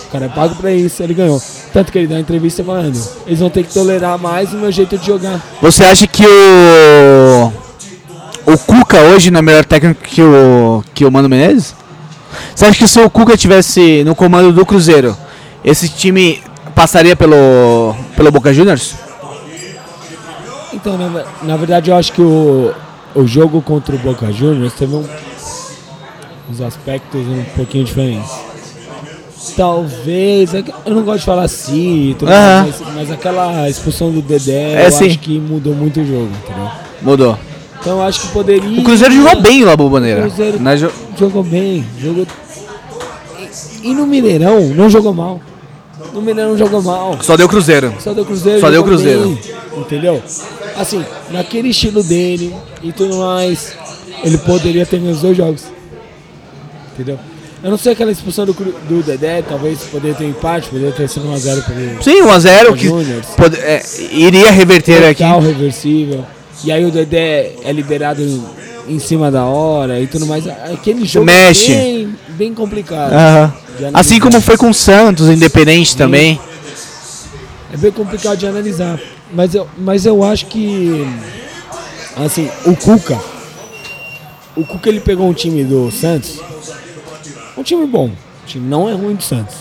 o 0.08 0.12
cara 0.12 0.26
é 0.26 0.30
pago 0.30 0.56
pra 0.56 0.72
isso, 0.72 1.04
ele 1.04 1.14
ganhou. 1.14 1.42
Tanto 1.72 1.92
que 1.92 1.98
ele 1.98 2.08
dá 2.08 2.20
entrevista 2.20 2.64
falando, 2.64 3.00
eles 3.28 3.40
vão 3.40 3.50
ter 3.50 3.64
que 3.64 3.74
tolerar 3.74 4.18
mais 4.18 4.54
o 4.54 4.58
meu 4.58 4.72
jeito 4.72 4.98
de 4.98 5.06
jogar. 5.06 5.42
Você 5.62 5.84
acha 5.84 6.08
que 6.08 6.26
o. 6.26 7.52
O 8.46 8.58
Cuca 8.58 8.98
hoje 9.02 9.32
não 9.32 9.40
é 9.40 9.42
melhor 9.42 9.66
técnico 9.66 10.02
que 10.04 10.22
o. 10.22 10.84
que 10.94 11.04
o 11.06 11.12
Mano 11.12 11.28
Menezes? 11.28 11.74
Você 12.54 12.66
acha 12.66 12.78
que 12.78 12.88
se 12.88 13.00
o 13.00 13.10
Cuca 13.10 13.36
tivesse 13.36 14.04
no 14.04 14.14
comando 14.16 14.52
do 14.54 14.66
Cruzeiro, 14.66 15.18
esse 15.64 15.90
time 15.90 16.42
passaria 16.76 17.16
pelo. 17.16 17.96
pelo 18.16 18.32
Boca 18.32 18.54
Juniors? 18.54 18.94
Então, 20.74 20.98
na, 20.98 21.24
na 21.42 21.58
verdade, 21.58 21.90
eu 21.90 21.96
acho 21.96 22.12
que 22.12 22.22
o, 22.22 22.72
o 23.16 23.26
jogo 23.26 23.62
contra 23.62 23.96
o 23.96 24.00
Boca 24.00 24.32
Juniors 24.32 24.74
teve 24.74 24.94
um, 24.94 25.06
uns 26.52 26.62
aspectos 26.62 27.22
um 27.26 27.44
pouquinho 27.56 27.86
diferentes. 27.86 28.30
Talvez, 29.56 30.54
é 30.54 30.64
eu 30.86 30.96
não 30.96 31.04
gosto 31.04 31.20
de 31.20 31.26
falar 31.26 31.44
assim, 31.44 32.16
mais, 32.22 32.82
mas, 32.82 32.94
mas 32.96 33.12
aquela 33.12 33.70
expulsão 33.70 34.12
do 34.12 34.22
Dedé, 34.22 34.84
É, 34.84 34.88
eu 34.88 34.92
sim. 34.92 35.08
acho 35.08 35.20
que 35.20 35.40
mudou 35.40 35.74
muito 35.74 36.02
o 36.02 36.06
jogo, 36.06 36.30
entendeu? 36.44 36.70
Mudou. 37.02 37.40
Então 37.86 38.02
acho 38.02 38.22
que 38.22 38.28
poderia. 38.30 38.80
O 38.80 38.84
Cruzeiro 38.84 39.14
jogou 39.14 39.40
bem 39.42 39.64
lá, 39.64 39.76
Bobaneira. 39.78 40.22
O 40.22 40.24
Cruzeiro- 40.24 40.60
Na 40.60 40.76
jo- 40.76 40.92
Jogou 41.20 41.44
bem, 41.44 41.86
jogou. 42.00 42.26
E, 43.84 43.90
e 43.90 43.94
no 43.94 44.08
Mineirão 44.08 44.60
não 44.70 44.90
jogou 44.90 45.14
mal. 45.14 45.40
No 46.12 46.20
Mineirão 46.20 46.58
jogou 46.58 46.82
mal. 46.82 47.16
Só 47.22 47.38
deu 47.38 47.48
Cruzeiro. 47.48 47.94
Só 48.00 48.12
deu 48.12 48.26
Cruzeiro. 48.26 48.60
Só 48.60 48.72
deu 48.72 48.84
Cruzeiro. 48.84 49.22
bem, 49.30 49.40
entendeu? 49.78 50.24
Assim, 50.76 51.06
naquele 51.30 51.70
estilo 51.70 52.02
dele 52.04 52.56
e 52.82 52.92
tudo 52.92 53.18
mais, 53.18 53.74
ele 54.24 54.38
poderia 54.40 54.86
ter 54.86 55.00
menos 55.00 55.22
dois 55.22 55.38
jogos. 55.38 55.66
Entendeu? 56.96 57.20
Eu 57.64 57.70
não 57.70 57.78
sei 57.78 57.94
aquela 57.94 58.12
expulsão 58.12 58.46
do, 58.46 58.54
do 58.54 59.04
Dedé, 59.04 59.42
talvez 59.44 59.80
poderia 59.84 60.16
ter 60.16 60.26
empate, 60.26 60.70
poderia 60.70 60.92
ter 60.92 61.08
sido 61.08 61.28
1x0 61.28 61.64
para 61.64 61.76
ele. 61.76 61.98
Sim, 62.02 62.22
1x0 62.24 62.76
que 62.76 62.90
pode- 63.38 63.58
é, 63.58 63.82
iria 64.12 64.50
reverter 64.52 65.06
aqui. 65.06 65.24
Reversível. 65.24 66.26
E 66.66 66.72
aí 66.72 66.84
o 66.84 66.90
Dedé 66.90 67.54
é 67.64 67.72
liberado 67.72 68.24
em, 68.88 68.98
cima 68.98 69.30
da 69.30 69.46
hora 69.46 70.02
e 70.02 70.08
tudo 70.08 70.26
mais. 70.26 70.48
Aquele 70.48 71.06
jogo 71.06 71.28
mexe. 71.28 71.72
é 71.72 71.78
bem, 71.78 72.16
bem 72.30 72.54
complicado. 72.56 73.14
Assim 73.94 74.20
como 74.20 74.42
foi 74.42 74.58
com 74.58 74.72
o 74.72 74.74
Santos, 74.74 75.30
Independente 75.30 75.96
também. 75.96 76.40
É 77.72 77.78
bem 77.78 77.92
complicado 77.92 78.38
de 78.40 78.48
analisar. 78.48 79.00
Mas 79.32 79.54
eu, 79.54 79.68
mas 79.78 80.08
eu 80.08 80.24
acho 80.24 80.48
que. 80.48 81.06
Assim, 82.18 82.50
o 82.66 82.76
Cuca. 82.76 83.20
O 84.56 84.66
Cuca 84.66 84.90
ele 84.90 85.02
pegou 85.02 85.30
um 85.30 85.34
time 85.34 85.64
do 85.64 85.92
Santos. 85.92 86.40
Um 87.56 87.62
time 87.62 87.86
bom. 87.86 88.08
O 88.08 88.48
time 88.48 88.68
não 88.68 88.90
é 88.90 88.94
ruim 88.94 89.14
do 89.14 89.24
Santos. 89.24 89.56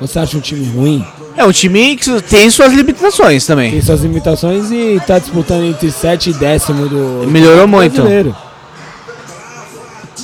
Você 0.00 0.18
acha 0.18 0.36
um 0.36 0.40
time 0.40 0.66
ruim? 0.68 1.04
É 1.36 1.44
um 1.44 1.52
time 1.52 1.96
que 1.96 2.22
tem 2.22 2.48
suas 2.50 2.72
limitações 2.72 3.44
também. 3.46 3.70
Tem 3.72 3.82
suas 3.82 4.02
limitações 4.02 4.70
e 4.70 5.00
tá 5.06 5.18
disputando 5.18 5.64
entre 5.64 5.90
7 5.90 6.30
e 6.30 6.32
décimo 6.34 6.88
do. 6.88 7.26
Melhorou 7.28 7.62
do 7.62 7.68
muito. 7.68 7.94
brasileiro. 7.94 8.36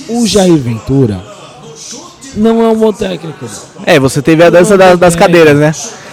O 0.09 0.26
Jair 0.26 0.56
Ventura 0.56 1.22
não 2.37 2.62
é 2.64 2.68
um 2.68 2.76
bom 2.76 2.92
técnico. 2.92 3.46
É, 3.85 3.98
você 3.98 4.20
teve 4.20 4.42
a 4.44 4.50
dança 4.50 4.76
das, 4.76 4.98
das 4.98 5.16
cadeiras, 5.16 5.56
né? 5.59 5.72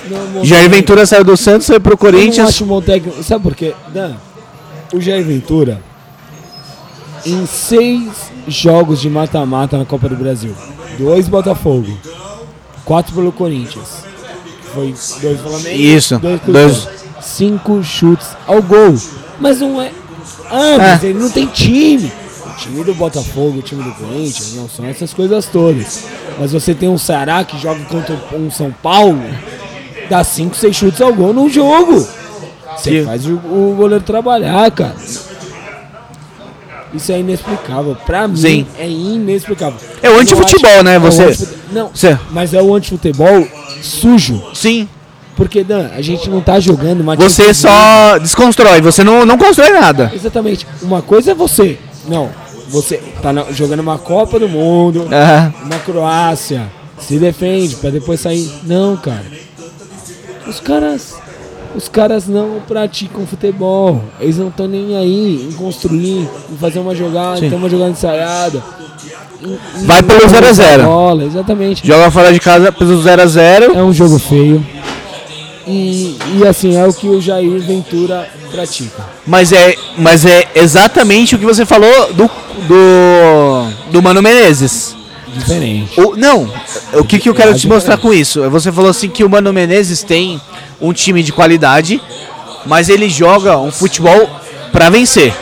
É 0.09 0.39
um 0.39 0.45
Jair. 0.45 0.69
Ventura 0.69 1.05
saiu 1.05 1.23
do 1.23 1.35
Santos, 1.35 1.67
foi 1.67 1.79
pro 1.79 1.91
Eu 1.93 1.95
não 1.95 1.97
Corinthians. 1.97 2.49
acho 2.49 2.63
um 2.63 2.67
bom 2.67 2.81
técnico. 2.81 3.21
Sabe 3.23 3.43
por 3.43 3.55
quê? 3.55 3.73
Dan, 3.93 4.13
o 4.93 5.01
Jair 5.01 5.23
Ventura, 5.23 5.81
em 7.25 7.45
seis 7.45 8.31
jogos 8.47 9.01
de 9.01 9.09
mata-mata 9.09 9.77
na 9.77 9.85
Copa 9.85 10.07
do 10.09 10.15
Brasil, 10.15 10.53
dois 10.97 11.27
Botafogo, 11.27 11.97
quatro 12.87 13.13
pelo 13.13 13.31
Corinthians, 13.33 14.03
foi 14.73 14.95
dois 15.21 15.37
do 15.37 15.49
Flamengo. 15.49 15.75
Isso, 15.81 16.19
Dois. 16.45 16.87
Cinco 17.21 17.83
chutes 17.83 18.29
ao 18.47 18.61
gol. 18.61 18.95
Mas 19.39 19.59
não 19.59 19.81
é. 19.81 19.91
Ah, 20.49 20.75
mas 20.77 21.03
É. 21.03 21.07
ele 21.07 21.19
não 21.19 21.29
tem 21.29 21.45
time. 21.47 22.09
O 22.45 22.59
time 22.59 22.83
do 22.83 22.93
Botafogo, 22.95 23.59
o 23.59 23.61
time 23.61 23.83
do 23.83 23.91
Corinthians, 23.91 24.53
não 24.55 24.67
são 24.69 24.85
essas 24.85 25.13
coisas 25.13 25.45
todas. 25.47 26.05
Mas 26.39 26.53
você 26.53 26.73
tem 26.73 26.87
um 26.89 26.97
Ceará 26.97 27.43
que 27.43 27.59
joga 27.59 27.83
contra 27.85 28.17
um 28.33 28.49
São 28.49 28.71
Paulo, 28.71 29.21
dá 30.09 30.23
cinco, 30.23 30.55
seis 30.55 30.75
chutes 30.75 31.01
ao 31.01 31.13
gol 31.13 31.33
num 31.33 31.49
jogo. 31.49 32.07
Você 32.77 33.03
faz 33.03 33.25
o, 33.25 33.33
o 33.33 33.73
goleiro 33.75 34.03
trabalhar, 34.03 34.71
cara. 34.71 34.95
Isso 36.97 37.11
é 37.11 37.19
inexplicável. 37.19 37.95
Pra 38.05 38.27
mim, 38.27 38.35
Sim. 38.35 38.65
é 38.77 38.87
inexplicável. 38.89 39.79
É 40.01 40.09
o 40.09 40.19
antifutebol, 40.19 40.83
né? 40.83 40.95
é 40.95 40.99
Você- 40.99 41.23
antifute- 41.23 41.53
Não, 41.71 41.89
Você- 41.93 42.17
mas 42.31 42.53
é 42.53 42.61
o 42.61 42.73
antifutebol 42.75 43.47
sujo. 43.81 44.43
Sim. 44.53 44.87
Porque, 45.35 45.63
Dan, 45.63 45.89
a 45.95 46.01
gente 46.01 46.29
não 46.29 46.41
tá 46.41 46.59
jogando 46.59 47.01
uma 47.01 47.15
Você 47.15 47.53
só 47.53 48.17
desconstrói, 48.17 48.81
você 48.81 49.03
não, 49.03 49.23
não 49.25 49.37
constrói 49.37 49.69
nada. 49.69 50.11
Exatamente. 50.13 50.65
Uma 50.81 51.01
coisa 51.03 51.31
é 51.31 51.33
você. 51.35 51.77
Não. 52.07 52.29
Você 52.69 52.97
tá 53.21 53.31
na- 53.31 53.45
jogando 53.51 53.79
uma 53.81 53.99
Copa 53.99 54.39
do 54.39 54.49
Mundo, 54.49 55.07
na 55.09 55.79
Croácia, 55.85 56.67
se 56.99 57.17
defende 57.19 57.75
pra 57.75 57.89
depois 57.91 58.19
sair. 58.19 58.51
Não, 58.63 58.97
cara. 58.97 59.23
Os 60.47 60.59
caras. 60.59 61.15
Os 61.77 61.87
caras 61.87 62.27
não 62.27 62.59
praticam 62.67 63.25
futebol. 63.27 64.03
Eles 64.19 64.37
não 64.39 64.47
estão 64.47 64.67
nem 64.67 64.97
aí 64.97 65.47
em 65.47 65.51
construir, 65.53 66.27
em 66.51 66.57
fazer 66.59 66.79
uma 66.79 66.95
jogada, 66.95 67.37
Sim. 67.39 67.49
ter 67.51 67.55
uma 67.55 67.69
jogada 67.69 67.91
ensaiada. 67.91 68.63
em- 69.43 69.81
em 69.81 69.85
Vai 69.85 70.01
pelo 70.01 70.21
jogar 70.21 70.31
0 70.33 70.47
a 70.47 70.53
0. 70.53 70.83
Bola, 70.85 71.23
exatamente. 71.23 71.85
Joga 71.85 72.09
fora 72.09 72.33
de 72.33 72.39
casa 72.39 72.71
pelo 72.71 72.97
0x0. 72.99 73.75
É 73.75 73.83
um 73.83 73.93
jogo 73.93 74.17
feio. 74.17 74.65
E, 75.67 76.17
e 76.39 76.47
assim, 76.47 76.75
é 76.75 76.87
o 76.87 76.93
que 76.93 77.07
o 77.07 77.21
Jair 77.21 77.59
Ventura 77.61 78.27
pratica. 78.51 79.05
Mas 79.27 79.51
é, 79.51 79.75
mas 79.97 80.25
é 80.25 80.47
exatamente 80.55 81.35
o 81.35 81.37
que 81.39 81.45
você 81.45 81.65
falou 81.65 82.11
do, 82.13 82.27
do, 82.67 83.91
do 83.91 84.01
Mano 84.01 84.21
Menezes. 84.21 84.95
Diferente. 85.37 85.99
O, 86.01 86.15
não, 86.15 86.51
o 86.93 87.03
que, 87.03 87.19
que 87.19 87.29
eu 87.29 87.35
quero 87.35 87.53
te 87.57 87.67
mostrar 87.67 87.97
com 87.97 88.13
isso? 88.13 88.49
Você 88.49 88.71
falou 88.71 88.89
assim 88.89 89.09
que 89.09 89.23
o 89.23 89.29
Mano 89.29 89.51
Menezes 89.53 90.03
tem 90.03 90.39
um 90.81 90.93
time 90.93 91.21
de 91.23 91.31
qualidade, 91.31 92.01
mas 92.65 92.89
ele 92.89 93.09
joga 93.09 93.57
um 93.57 93.71
futebol 93.71 94.29
pra 94.71 94.89
vencer. 94.89 95.33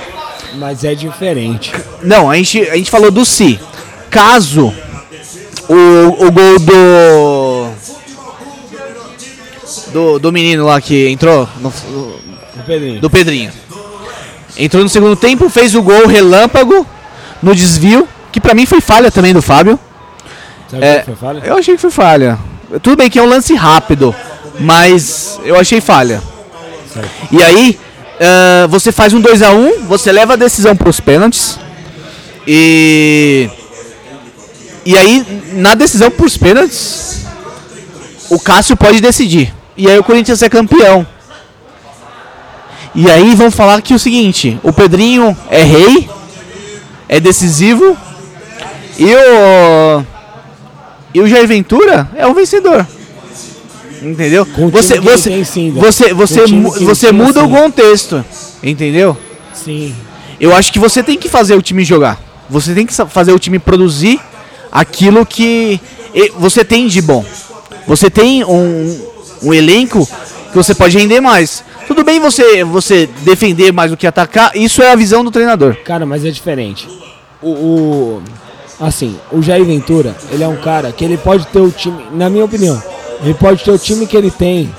Mas 0.55 0.84
é 0.84 0.95
diferente. 0.95 1.73
Não, 2.01 2.29
a 2.29 2.36
gente, 2.36 2.62
a 2.69 2.75
gente 2.75 2.89
falou 2.89 3.12
do 3.12 3.25
si. 3.25 3.60
Caso 4.10 4.73
o, 5.67 6.25
o 6.25 6.31
gol 6.31 6.60
do, 6.60 7.67
do. 9.91 10.19
do 10.19 10.31
menino 10.31 10.65
lá 10.65 10.79
que 10.79 11.08
entrou, 11.10 11.47
no- 11.60 11.69
O 11.69 12.63
Pedrinho. 12.65 13.01
do 13.01 13.10
Pedrinho. 13.10 13.51
Entrou 14.58 14.84
no 14.84 14.89
segundo 14.89 15.15
tempo, 15.17 15.49
fez 15.49 15.75
o 15.75 15.81
gol 15.81 16.08
relâmpago 16.08 16.88
no 17.43 17.53
desvio, 17.53 18.08
que 18.36 18.41
pra 18.41 18.54
mim 18.54 18.65
foi 18.65 18.82
falha 18.82 19.10
também 19.10 19.34
do 19.34 19.41
Fábio. 19.41 19.80
Sabe 20.69 20.84
É, 20.86 21.00
que 21.00 21.06
foi 21.06 21.15
falha? 21.15 21.41
eu 21.45 21.58
achei 21.58 21.76
que 21.76 21.80
foi 21.80 21.89
falha. 21.89 22.38
Tudo 22.84 22.98
bem 22.98 23.10
que 23.10 23.17
é 23.17 23.24
um 23.24 23.28
lance 23.30 23.56
rápido, 23.56 24.13
mas 24.60 25.39
eu 25.45 25.56
achei 25.58 25.80
falha. 25.80 26.21
Certo. 26.93 27.10
E 27.32 27.41
aí, 27.41 27.80
ah, 28.19 28.67
você 28.67 28.91
faz 28.91 29.13
um 29.13 29.21
2x1, 29.21 29.86
você 29.88 30.12
leva 30.12 30.34
a 30.34 30.36
decisão 30.36 30.76
pros 30.76 31.00
pênaltis. 31.00 31.58
E. 32.45 33.50
E 34.86 34.98
aí, 34.98 35.26
na 35.54 35.76
decisão 35.76 36.12
pros 36.12 36.36
pênaltis, 36.36 37.21
o 38.30 38.38
Cássio 38.38 38.76
pode 38.76 39.00
decidir. 39.00 39.54
E 39.78 39.89
aí 39.89 39.98
o 39.98 40.04
Corinthians 40.04 40.41
é 40.43 40.50
campeão. 40.50 41.08
E 42.93 43.10
aí 43.10 43.34
vão 43.34 43.50
falar 43.50 43.82
que 43.82 43.93
o 43.93 44.00
seguinte, 44.00 44.60
o 44.62 44.74
Pedrinho 44.74 45.38
é 45.50 45.63
rei, 45.63 46.10
é 47.08 47.19
decisivo, 47.19 47.95
e 48.97 49.13
o. 49.15 50.03
E 51.13 51.21
o 51.21 51.27
Jair 51.27 51.47
Ventura 51.47 52.10
é 52.15 52.27
o 52.27 52.34
vencedor. 52.34 52.86
Entendeu? 54.01 54.45
Você, 54.71 54.99
você, 54.99 55.29
você, 55.71 56.13
você, 56.13 56.45
você 56.86 57.12
muda 57.12 57.43
o 57.43 57.49
contexto. 57.49 58.23
Entendeu? 58.62 59.17
Sim. 59.53 59.95
Eu 60.39 60.53
acho 60.53 60.71
que 60.73 60.79
você 60.79 61.01
tem 61.01 61.17
que 61.17 61.29
fazer 61.29 61.55
o 61.55 61.62
time 61.62 61.84
jogar. 61.86 62.19
Você 62.49 62.73
tem 62.73 62.86
que 62.86 62.93
fazer 62.93 63.31
o 63.31 63.39
time 63.39 63.58
produzir 63.58 64.19
aquilo 64.71 65.25
que 65.25 65.79
você 66.38 66.63
tem 66.65 66.88
de 66.88 67.01
bom. 67.01 67.25
Você 67.88 68.10
tem 68.10 68.43
um, 68.43 69.01
um 69.41 69.53
elenco 69.53 70.05
que 70.51 70.55
você 70.58 70.75
pode 70.75 70.97
render 70.97 71.21
mais. 71.21 71.63
Tudo 71.88 72.03
bem 72.03 72.19
você, 72.19 72.63
você 72.63 73.08
defender 73.21 73.71
mais 73.71 73.91
do 73.91 73.97
que 73.97 74.05
atacar, 74.05 74.51
isso 74.55 74.81
é 74.81 74.91
a 74.91 74.95
visão 74.95 75.23
do 75.23 75.31
treinador. 75.31 75.75
Cara, 75.86 76.05
mas 76.05 76.25
é 76.25 76.31
diferente. 76.31 76.88
O, 77.41 77.49
o- 77.49 78.23
Assim, 78.79 79.15
o 79.31 79.41
Jair 79.41 79.63
Ventura, 79.63 80.15
ele 80.31 80.43
é 80.43 80.47
um 80.47 80.57
cara 80.57 80.91
que 80.91 81.03
ele 81.03 81.17
pode 81.17 81.47
ter 81.47 81.59
o 81.59 81.71
time, 81.71 82.07
na 82.11 82.29
minha 82.29 82.43
opinião, 82.43 82.81
ele 83.21 83.33
pode 83.33 83.63
ter 83.63 83.71
o 83.71 83.77
time 83.77 84.05
que 84.05 84.17
ele 84.17 84.29
tem, 84.29 84.69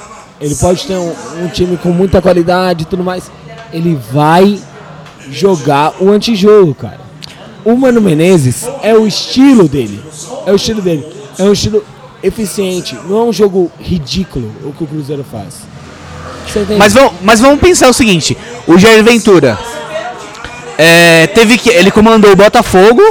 ele 0.41 0.55
pode 0.55 0.87
ter 0.87 0.97
um, 0.97 1.15
um 1.43 1.49
time 1.49 1.77
com 1.79 1.89
muita 1.91 2.21
qualidade 2.21 2.83
e 2.83 2.87
tudo 2.87 3.03
mais. 3.03 3.31
Ele 3.73 3.99
vai 4.13 4.61
jogar 5.31 5.95
o 6.01 6.11
antijogo, 6.11 6.75
cara. 6.75 7.01
O 7.65 7.75
Mano 7.75 8.01
Menezes 8.01 8.69
é 8.83 8.95
o 8.95 9.07
estilo 9.07 9.67
dele. 9.67 10.01
É 10.47 10.53
o 10.53 10.57
estilo 10.57 10.81
dele. 10.83 11.07
É 11.39 11.43
um 11.43 11.53
estilo 11.53 11.83
eficiente. 12.23 12.97
Não 13.09 13.19
é 13.19 13.23
um 13.25 13.33
jogo 13.33 13.73
ridículo 13.81 14.53
o 14.65 14.73
que 14.73 14.85
o 14.85 14.87
Cruzeiro 14.87 15.25
faz. 15.25 15.55
Mas 16.79 16.93
vamos, 16.93 17.13
mas 17.23 17.41
vamos 17.41 17.61
pensar 17.61 17.89
o 17.89 17.93
seguinte: 17.93 18.37
o 18.67 18.79
Jair 18.79 19.03
Ventura 19.03 19.59
é, 20.79 21.27
teve 21.29 21.59
que. 21.59 21.71
Ele 21.71 21.91
comandou 21.91 22.33
o 22.33 22.37
Botafogo, 22.37 23.03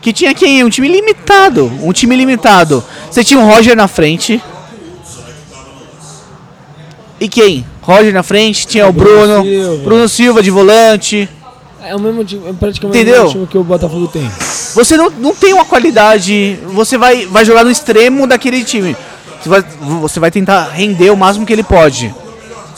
que 0.00 0.12
tinha 0.12 0.34
quem? 0.34 0.64
Um 0.64 0.70
time 0.70 0.88
limitado. 0.88 1.70
Um 1.82 1.92
time 1.92 2.16
limitado. 2.16 2.82
Você 3.10 3.22
tinha 3.22 3.38
o 3.38 3.46
Roger 3.46 3.76
na 3.76 3.88
frente. 3.88 4.42
E 7.20 7.28
quem? 7.28 7.66
Roger 7.82 8.14
na 8.14 8.22
frente, 8.22 8.66
tinha 8.66 8.86
o 8.88 8.92
Bruno 8.92 9.42
Bruno, 9.42 9.44
Silva. 9.44 9.84
Bruno 9.84 10.08
Silva 10.08 10.42
de 10.42 10.50
volante. 10.50 11.28
É 11.82 11.94
o 11.94 12.00
mesmo 12.00 12.24
time, 12.24 12.48
é 12.48 12.52
praticamente 12.52 12.98
Entendeu? 12.98 13.22
o 13.22 13.24
mesmo 13.24 13.32
time 13.32 13.46
que 13.46 13.58
o 13.58 13.64
Botafogo 13.64 14.06
tem. 14.08 14.30
Você 14.74 14.96
não, 14.96 15.10
não 15.10 15.34
tem 15.34 15.52
uma 15.52 15.64
qualidade. 15.64 16.58
Você 16.72 16.96
vai, 16.96 17.26
vai 17.26 17.44
jogar 17.44 17.64
no 17.64 17.70
extremo 17.70 18.26
daquele 18.26 18.64
time. 18.64 18.96
Você 19.42 19.48
vai, 19.48 19.64
você 20.00 20.20
vai 20.20 20.30
tentar 20.30 20.68
render 20.68 21.10
o 21.10 21.16
máximo 21.16 21.44
que 21.44 21.52
ele 21.52 21.62
pode. 21.62 22.14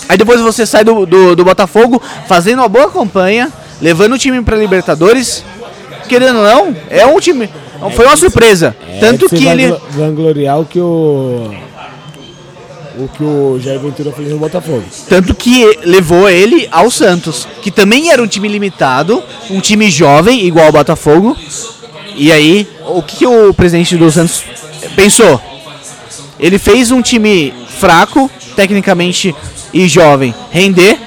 Aí 0.08 0.16
depois 0.16 0.40
você 0.40 0.64
sai 0.66 0.82
do, 0.84 1.06
do, 1.06 1.36
do 1.36 1.44
Botafogo 1.44 2.00
fazendo 2.26 2.60
uma 2.60 2.68
boa 2.68 2.90
campanha, 2.90 3.52
levando 3.80 4.14
o 4.14 4.18
time 4.18 4.42
pra 4.42 4.56
Libertadores. 4.56 5.44
Querendo 6.08 6.38
ou 6.38 6.44
não, 6.44 6.76
é 6.90 7.04
um 7.06 7.18
time. 7.20 7.48
Foi 7.94 8.06
uma 8.06 8.16
surpresa. 8.16 8.76
Tanto 9.00 9.28
você 9.28 9.36
que 9.36 9.46
ele. 9.46 9.68
glo- 9.68 9.80
vangloriar 9.90 10.60
o 10.60 10.64
que 10.66 10.78
o. 10.80 11.50
O 12.98 13.08
que 13.08 13.24
o 13.24 13.58
Jair 13.58 13.80
Ventura 13.80 14.12
fez 14.12 14.28
no 14.28 14.38
Botafogo. 14.38 14.84
Tanto 15.08 15.34
que 15.34 15.78
levou 15.82 16.28
ele 16.28 16.68
ao 16.70 16.90
Santos, 16.90 17.48
que 17.62 17.70
também 17.70 18.10
era 18.10 18.22
um 18.22 18.26
time 18.26 18.46
limitado, 18.48 19.22
um 19.50 19.60
time 19.60 19.90
jovem, 19.90 20.44
igual 20.44 20.66
ao 20.66 20.72
Botafogo. 20.72 21.34
E 22.14 22.30
aí, 22.30 22.68
o 22.86 23.02
que, 23.02 23.16
que 23.16 23.26
o 23.26 23.54
presidente 23.54 23.96
do 23.96 24.10
Santos 24.12 24.44
pensou? 24.94 25.40
Ele 26.38 26.58
fez 26.58 26.90
um 26.90 27.00
time 27.00 27.54
fraco, 27.78 28.30
tecnicamente 28.54 29.34
e 29.72 29.88
jovem, 29.88 30.34
render. 30.50 30.98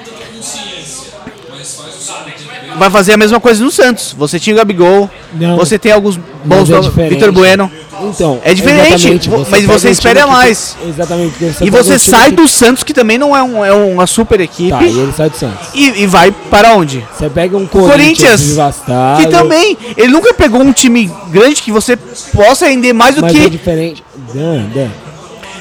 Vai 2.78 2.90
fazer 2.90 3.12
a 3.14 3.16
mesma 3.16 3.40
coisa 3.40 3.64
no 3.64 3.70
Santos. 3.70 4.14
Você 4.18 4.38
tinha 4.38 4.54
o 4.54 4.58
Gabigol, 4.58 5.10
Não. 5.32 5.56
você 5.56 5.78
tem 5.78 5.92
alguns 5.92 6.18
bons 6.44 6.68
é. 6.70 7.08
Vitor 7.08 7.32
Bueno. 7.32 7.70
Então. 8.02 8.38
É 8.44 8.52
diferente, 8.52 8.92
exatamente, 8.92 9.28
vo- 9.30 9.46
mas 9.50 9.64
você 9.64 9.88
um 9.88 9.90
espera 9.90 10.20
time 10.20 10.30
que- 10.30 10.36
mais. 10.36 10.76
exatamente. 10.86 11.30
porque 11.30 11.44
E 11.46 11.70
pega 11.70 11.82
você 11.82 11.94
um 11.94 11.98
sai 11.98 12.28
que- 12.30 12.36
do 12.36 12.46
Santos, 12.46 12.82
que 12.84 12.92
também 12.92 13.16
não 13.16 13.34
é, 13.34 13.42
um, 13.42 13.64
é 13.64 13.72
uma 13.72 14.06
super 14.06 14.38
equipe, 14.38 14.68
Tá, 14.68 14.82
e 14.82 14.88
ele 14.98 15.12
sai 15.16 15.30
do 15.30 15.36
Santos. 15.38 15.68
e, 15.74 16.02
e 16.02 16.06
vai 16.06 16.30
para 16.30 16.74
onde? 16.74 17.02
Você 17.18 17.30
pega 17.30 17.56
um 17.56 17.66
Corinthians, 17.66 18.54
Corinthians, 18.54 18.76
que 19.18 19.26
também, 19.28 19.78
ele 19.96 20.08
nunca 20.12 20.34
pegou 20.34 20.60
um 20.60 20.72
time 20.74 21.10
grande 21.30 21.62
que 21.62 21.72
você 21.72 21.96
possa 21.96 22.66
render 22.68 22.92
mais 22.92 23.14
do 23.14 23.22
Mas 23.22 23.32
que. 23.32 23.44
é 23.46 23.48
diferente. 23.48 24.04
Dan, 24.34 24.64
Dan. 24.74 24.88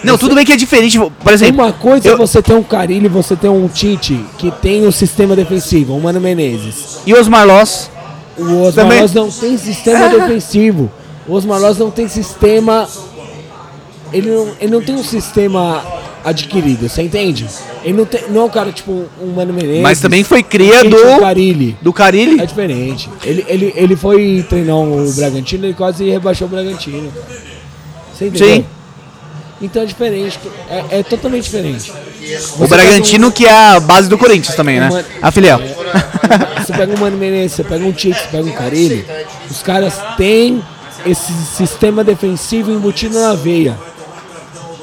Não, 0.05 0.17
tudo 0.17 0.35
bem 0.35 0.45
que 0.45 0.51
é 0.53 0.55
diferente. 0.57 0.97
Por 0.99 1.33
exemplo, 1.33 1.63
Uma 1.63 1.73
coisa 1.73 2.09
é 2.09 2.11
eu- 2.11 2.17
você 2.17 2.41
ter 2.41 2.53
um 2.53 2.63
Carilho 2.63 3.05
e 3.05 3.09
você 3.09 3.35
ter 3.35 3.49
um 3.49 3.67
Tite 3.67 4.19
que 4.37 4.51
tem 4.51 4.85
um 4.87 4.91
sistema 4.91 5.35
defensivo, 5.35 5.93
um 5.95 5.99
Mano 5.99 6.21
Menezes. 6.21 6.99
e 7.05 7.13
Osmar 7.13 7.45
Loss. 7.47 7.89
O 8.37 8.61
Osmar 8.61 8.73
Também- 8.85 9.01
Loss 9.01 9.13
não 9.13 9.29
tem 9.31 9.57
sistema 9.57 10.09
defensivo. 10.09 10.91
O 11.27 11.33
Osmar 11.33 11.59
Loss 11.59 11.77
não 11.77 11.89
tem 11.89 12.07
sistema. 12.07 12.87
Ele 14.13 14.29
não, 14.29 14.47
ele 14.61 14.71
não 14.71 14.81
tem 14.81 14.95
um 14.95 15.03
sistema 15.03 15.83
adquirido, 16.23 16.87
você 16.89 17.01
entende? 17.01 17.45
Ele 17.83 17.97
não, 17.97 18.05
tem, 18.05 18.21
não 18.29 18.41
é 18.41 18.43
um 18.45 18.49
cara 18.49 18.71
tipo 18.71 18.91
um 19.21 19.27
Mano 19.35 19.53
Menezes. 19.53 19.81
Mas 19.81 19.99
também 19.99 20.23
foi 20.23 20.41
cria 20.41 20.83
do, 20.83 21.19
Carilli. 21.19 21.77
do 21.81 21.93
Carilli. 21.93 22.39
É 22.41 22.45
diferente. 22.45 23.09
Ele, 23.23 23.45
ele, 23.47 23.73
ele 23.75 23.95
foi 23.95 24.45
treinar 24.47 24.75
o 24.77 25.11
Bragantino 25.13 25.67
e 25.67 25.73
quase 25.73 26.09
rebaixou 26.09 26.47
o 26.47 26.49
Bragantino. 26.49 27.11
Você 28.13 28.27
entendeu? 28.27 28.47
Sim. 28.55 28.65
Então 29.61 29.81
é 29.81 29.85
diferente, 29.85 30.37
é, 30.69 30.99
é 30.99 31.03
totalmente 31.03 31.43
diferente. 31.45 31.91
O 31.91 32.57
Você 32.57 32.67
Bragantino, 32.67 33.31
que 33.31 33.45
é 33.45 33.53
a 33.75 33.79
base 33.79 34.09
do 34.09 34.17
Corinthians 34.17 34.55
também, 34.55 34.79
né? 34.79 35.05
A 35.21 35.31
filial. 35.31 35.59
pega 35.59 35.73
um- 36.59 36.63
Você 36.65 36.73
pega 36.73 36.93
um 36.93 36.97
Mano 36.99 37.17
Menezes, 37.17 37.53
você 37.55 37.63
pega 37.63 37.85
um 37.85 37.91
Tite, 37.91 38.19
você 38.19 38.27
pega 38.27 38.43
um 38.49 38.51
Carilli, 38.51 39.05
os 39.49 39.61
caras 39.63 39.93
têm 40.17 40.61
esse 41.05 41.31
sistema 41.55 42.03
defensivo 42.03 42.71
embutido 42.71 43.17
na 43.19 43.33
veia. 43.33 43.77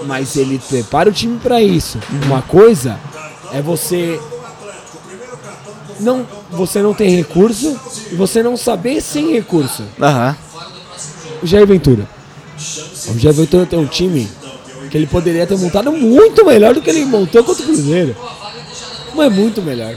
Mas 0.07 0.37
ele 0.37 0.59
prepara 0.69 1.11
o 1.11 1.13
time 1.13 1.39
pra 1.39 1.61
isso. 1.61 1.99
Uma 2.27 2.41
coisa 2.43 2.99
é 3.53 3.61
você 3.61 4.19
não 6.01 6.27
você 6.51 6.83
não 6.83 6.93
tem 6.95 7.11
recurso 7.17 7.79
e 8.11 8.15
você 8.15 8.43
não 8.43 8.57
saber 8.57 9.01
sem 9.01 9.33
recurso. 9.33 9.85
Aham. 10.01 10.37
O 11.43 11.47
Jair 11.47 11.67
Ventura. 11.67 12.07
O 13.09 13.19
Jair 13.19 13.35
Ventura 13.35 13.67
tem 13.67 13.79
um 13.79 13.87
time 13.87 14.29
que 14.93 14.99
ele 14.99 15.07
poderia 15.07 15.47
ter 15.47 15.57
montado 15.57 15.91
muito 15.91 16.45
melhor 16.45 16.75
do 16.75 16.83
que 16.83 16.91
ele 16.91 17.07
montou 17.07 17.43
contra 17.43 17.63
o 17.63 17.67
Cruzeiro. 17.67 18.15
Mas 19.15 19.33
muito 19.35 19.63
melhor. 19.63 19.97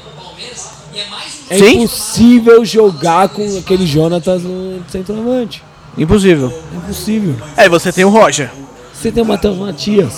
É 1.50 1.58
Sim. 1.58 1.82
impossível 1.84 2.64
jogar 2.64 3.28
com 3.30 3.58
aquele 3.58 3.86
Jonatas 3.86 4.42
no 4.42 4.82
centroavante. 4.90 5.62
Impossível. 5.98 6.50
É 6.74 6.78
impossível. 6.78 7.36
É, 7.58 7.68
você 7.68 7.92
tem 7.92 8.06
o 8.06 8.10
Roger. 8.10 8.50
Você 8.94 9.12
tem 9.12 9.22
o 9.22 9.26
Matheus 9.26 9.58
Matias. 9.58 10.14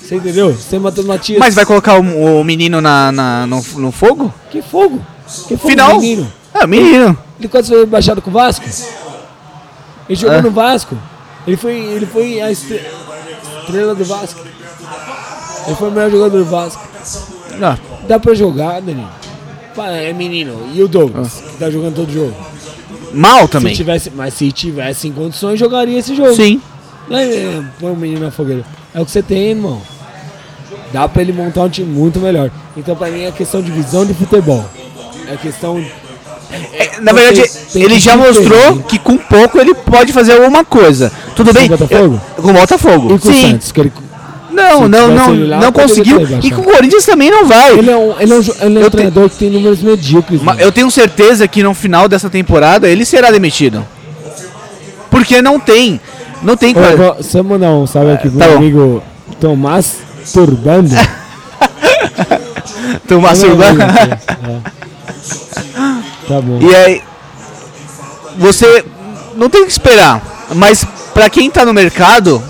Você 0.00 0.16
entendeu? 0.16 0.52
Você 0.54 0.70
tem 0.70 0.78
o 0.78 0.82
Matheus 0.82 1.06
Matias. 1.06 1.38
Mas 1.38 1.54
vai 1.54 1.66
colocar 1.66 1.98
o, 2.00 2.40
o 2.40 2.44
menino 2.44 2.80
na, 2.80 3.12
na- 3.12 3.46
no, 3.46 3.62
no 3.76 3.92
fogo? 3.92 4.32
Que 4.50 4.62
fogo! 4.62 4.98
Que 5.46 5.56
fogo, 5.58 5.68
Final? 5.68 6.00
menino. 6.00 6.32
É, 6.54 6.66
menino. 6.66 7.16
Ele 7.38 7.48
quase 7.48 7.68
foi 7.68 7.84
baixado 7.86 8.22
com 8.22 8.30
o 8.30 8.32
Vasco. 8.32 8.64
Ele 10.08 10.18
jogou 10.18 10.36
É. 10.36 10.42
no 10.42 10.50
Vasco. 10.50 10.96
Ele 11.46 11.56
foi, 11.56 11.76
ele 11.76 12.06
foi 12.06 12.40
a 12.40 12.50
estre- 12.50 12.82
estrela 13.60 13.94
do 13.94 14.04
Vasco. 14.04 14.40
Ele 15.66 15.76
foi 15.76 15.88
o 15.88 15.92
melhor 15.92 16.10
jogador 16.10 16.38
do 16.38 16.44
Vasco. 16.44 16.82
Ah, 17.62 17.78
Dá 18.08 18.18
pra 18.18 18.34
jogar, 18.34 18.80
Danilo. 18.80 19.08
É 19.78 20.12
menino. 20.12 20.70
E 20.74 20.82
o 20.82 20.88
Douglas, 20.88 21.32
que 21.50 21.56
tá 21.58 21.70
jogando 21.70 21.96
todo 21.96 22.12
jogo. 22.12 22.34
mal 23.12 23.38
Se 23.40 23.44
Ah. 23.44 23.48
também. 23.48 23.74
tivesse, 23.74 24.10
mas 24.10 24.34
se 24.34 24.50
tivesse 24.52 25.08
em 25.08 25.12
condições, 25.12 25.58
jogaria 25.58 25.98
esse 25.98 26.14
jogo. 26.14 26.34
Sim. 26.34 26.60
É, 27.10 27.22
é, 27.22 27.64
põe 27.80 27.90
o 27.92 27.96
menino 27.96 28.20
na 28.20 28.30
fogueira. 28.30 28.64
É 28.94 29.00
o 29.00 29.04
que 29.04 29.10
você 29.10 29.22
tem, 29.22 29.50
irmão. 29.50 29.80
Dá 30.92 31.08
pra 31.08 31.22
ele 31.22 31.32
montar 31.32 31.62
um 31.62 31.68
time 31.68 31.88
muito 31.92 32.18
melhor. 32.20 32.50
Então, 32.76 32.94
pra 32.96 33.08
mim, 33.10 33.22
é 33.24 33.32
questão 33.32 33.60
de 33.62 33.70
visão 33.70 34.04
de 34.06 34.14
futebol. 34.14 34.64
É 35.28 35.36
questão. 35.36 35.84
É, 36.50 37.00
na 37.00 37.12
verdade, 37.12 37.50
ele 37.74 37.98
já 37.98 38.16
mostrou 38.16 38.78
que 38.88 38.98
com 38.98 39.16
pouco 39.16 39.58
ele 39.58 39.74
pode 39.74 40.12
fazer 40.12 40.34
alguma 40.34 40.64
coisa. 40.64 41.10
Tudo 41.34 41.52
Com 41.52 41.58
bem? 41.58 41.66
o 41.66 41.70
Botafogo? 41.76 42.20
Eu- 42.36 42.42
com 42.42 42.50
o 42.50 42.52
Botafogo. 42.52 43.14
E 43.14 43.18
com 43.18 43.32
Sim. 43.32 43.50
Santos, 43.52 43.72
que 43.72 43.80
ele, 43.80 43.92
Não, 44.52 44.88
não, 44.88 45.08
não, 45.08 45.34
não 45.34 45.72
conseguiu. 45.72 46.20
E 46.42 46.50
com 46.52 46.60
o 46.60 46.64
Corinthians 46.64 47.04
também 47.04 47.30
não 47.30 47.44
vai. 47.46 47.76
ele 47.76 47.90
é 47.90 47.96
um, 47.96 48.20
ele 48.20 48.32
é 48.32 48.36
um, 48.36 48.40
ele 48.40 48.52
é 48.60 48.66
um 48.66 48.78
Eu 48.82 48.90
te- 48.90 48.92
treinador 48.92 49.30
que 49.30 49.36
tem 49.36 49.50
números 49.50 49.82
medíocres. 49.82 50.40
Mano. 50.40 50.60
Eu 50.60 50.70
tenho 50.70 50.88
certeza 50.90 51.48
que 51.48 51.62
no 51.62 51.74
final 51.74 52.08
dessa 52.08 52.30
temporada 52.30 52.88
ele 52.88 53.04
será 53.04 53.30
demitido. 53.32 53.84
Porque 55.10 55.42
não 55.42 55.58
tem. 55.58 56.00
Não 56.42 56.56
tem 56.56 56.72
Só 57.22 57.42
mandar 57.42 57.70
um 57.72 57.86
salve 57.86 58.12
aqui 58.12 58.28
pro 58.28 58.38
tá 58.38 58.44
meu 58.46 58.54
bom. 58.54 58.58
amigo 58.60 59.02
Tomás 59.40 59.94
surba. 60.24 60.84
amigo 63.68 63.82
aqui, 63.82 64.10
é. 64.10 64.83
Tá 66.26 66.40
bom. 66.40 66.60
E 66.60 66.74
aí. 66.74 67.02
Você 68.36 68.84
não 69.36 69.48
tem 69.48 69.64
que 69.64 69.70
esperar. 69.70 70.22
Mas 70.54 70.84
pra 71.12 71.30
quem 71.30 71.50
tá 71.50 71.64
no 71.64 71.72
mercado. 71.72 72.42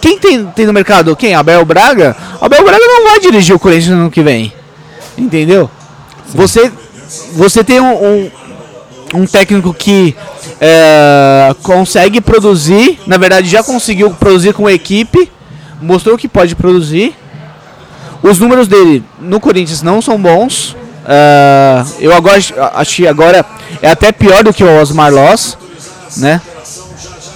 Quem 0.00 0.18
tem, 0.18 0.44
tem 0.46 0.66
no 0.66 0.72
mercado? 0.72 1.14
Quem? 1.14 1.34
Abel 1.34 1.64
Braga? 1.64 2.16
Abel 2.40 2.64
Braga 2.64 2.84
não 2.84 3.04
vai 3.04 3.20
dirigir 3.20 3.54
o 3.54 3.58
Corinthians 3.58 3.94
no 3.94 4.02
ano 4.02 4.10
que 4.10 4.22
vem. 4.22 4.52
Entendeu? 5.16 5.70
Você, 6.34 6.72
você 7.34 7.62
tem 7.62 7.80
um, 7.80 7.92
um, 7.94 8.30
um 9.14 9.26
técnico 9.26 9.72
que 9.72 10.16
é, 10.60 11.54
consegue 11.62 12.20
produzir. 12.20 12.98
Na 13.06 13.16
verdade, 13.16 13.48
já 13.48 13.62
conseguiu 13.62 14.10
produzir 14.10 14.52
com 14.54 14.66
a 14.66 14.72
equipe. 14.72 15.30
Mostrou 15.80 16.18
que 16.18 16.28
pode 16.28 16.54
produzir. 16.56 17.14
Os 18.22 18.38
números 18.38 18.68
dele 18.68 19.04
no 19.20 19.40
Corinthians 19.40 19.82
não 19.82 20.00
são 20.00 20.20
bons. 20.20 20.76
Ah, 21.04 21.84
eu 21.98 22.14
agora 22.14 22.40
acho 22.74 22.96
que 22.96 23.06
agora 23.06 23.44
é 23.80 23.90
até 23.90 24.12
pior 24.12 24.44
do 24.44 24.52
que 24.52 24.62
o 24.62 24.80
Osmar 24.80 25.12
Loss, 25.12 25.56
né? 26.16 26.40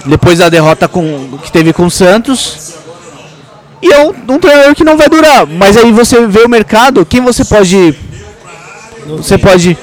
Depois 0.04 0.38
da 0.38 0.48
derrota 0.48 0.86
com, 0.86 1.38
que 1.42 1.50
teve 1.50 1.72
com 1.72 1.86
o 1.86 1.90
Santos. 1.90 2.74
E 3.82 3.92
é 3.92 4.04
um, 4.04 4.14
um 4.34 4.38
treinador 4.38 4.74
que 4.74 4.84
não 4.84 4.96
vai 4.96 5.08
durar. 5.08 5.46
Mas 5.46 5.76
aí 5.76 5.92
você 5.92 6.26
vê 6.26 6.40
o 6.40 6.48
mercado, 6.48 7.04
quem 7.04 7.20
você 7.20 7.44
pode. 7.44 7.94
Você 9.06 9.38
pode 9.38 9.76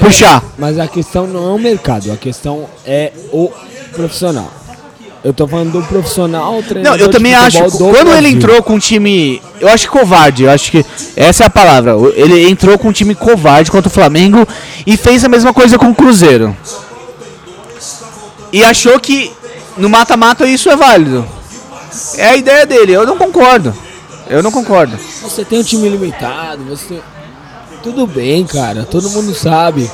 puxar. 0.00 0.42
Mas 0.58 0.78
a 0.78 0.86
questão 0.86 1.26
não 1.26 1.50
é 1.50 1.52
o 1.52 1.58
mercado, 1.58 2.12
a 2.12 2.16
questão 2.16 2.68
é 2.84 3.12
o 3.32 3.50
profissional. 3.92 4.50
Eu 5.26 5.34
tô 5.34 5.44
falando 5.48 5.72
do 5.72 5.82
profissional 5.82 6.52
Não, 6.52 6.62
treinador 6.62 7.00
eu 7.00 7.08
de 7.08 7.12
também 7.12 7.34
acho. 7.34 7.58
Quando 7.72 7.96
ele 7.96 8.04
Brasil. 8.04 8.30
entrou 8.30 8.62
com 8.62 8.74
um 8.74 8.78
time. 8.78 9.42
Eu 9.60 9.68
acho 9.68 9.90
que 9.90 9.98
covarde. 9.98 10.44
Eu 10.44 10.50
acho 10.50 10.70
que 10.70 10.86
essa 11.16 11.42
é 11.42 11.46
a 11.48 11.50
palavra. 11.50 11.96
Ele 12.14 12.48
entrou 12.48 12.78
com 12.78 12.90
um 12.90 12.92
time 12.92 13.12
covarde 13.12 13.68
contra 13.68 13.88
o 13.88 13.92
Flamengo 13.92 14.46
e 14.86 14.96
fez 14.96 15.24
a 15.24 15.28
mesma 15.28 15.52
coisa 15.52 15.76
com 15.80 15.90
o 15.90 15.94
Cruzeiro. 15.96 16.56
E 18.52 18.62
achou 18.62 19.00
que 19.00 19.32
no 19.76 19.88
mata-mata 19.88 20.46
isso 20.46 20.70
é 20.70 20.76
válido. 20.76 21.26
É 22.18 22.28
a 22.28 22.36
ideia 22.36 22.64
dele. 22.64 22.92
Eu 22.92 23.04
não 23.04 23.18
concordo. 23.18 23.74
Eu 24.30 24.44
não 24.44 24.52
concordo. 24.52 24.96
Você 25.22 25.44
tem 25.44 25.58
um 25.58 25.64
time 25.64 25.88
limitado, 25.88 26.62
você. 26.66 27.00
Tudo 27.82 28.06
bem, 28.06 28.46
cara, 28.46 28.84
todo 28.88 29.10
mundo 29.10 29.34
sabe. 29.34 29.90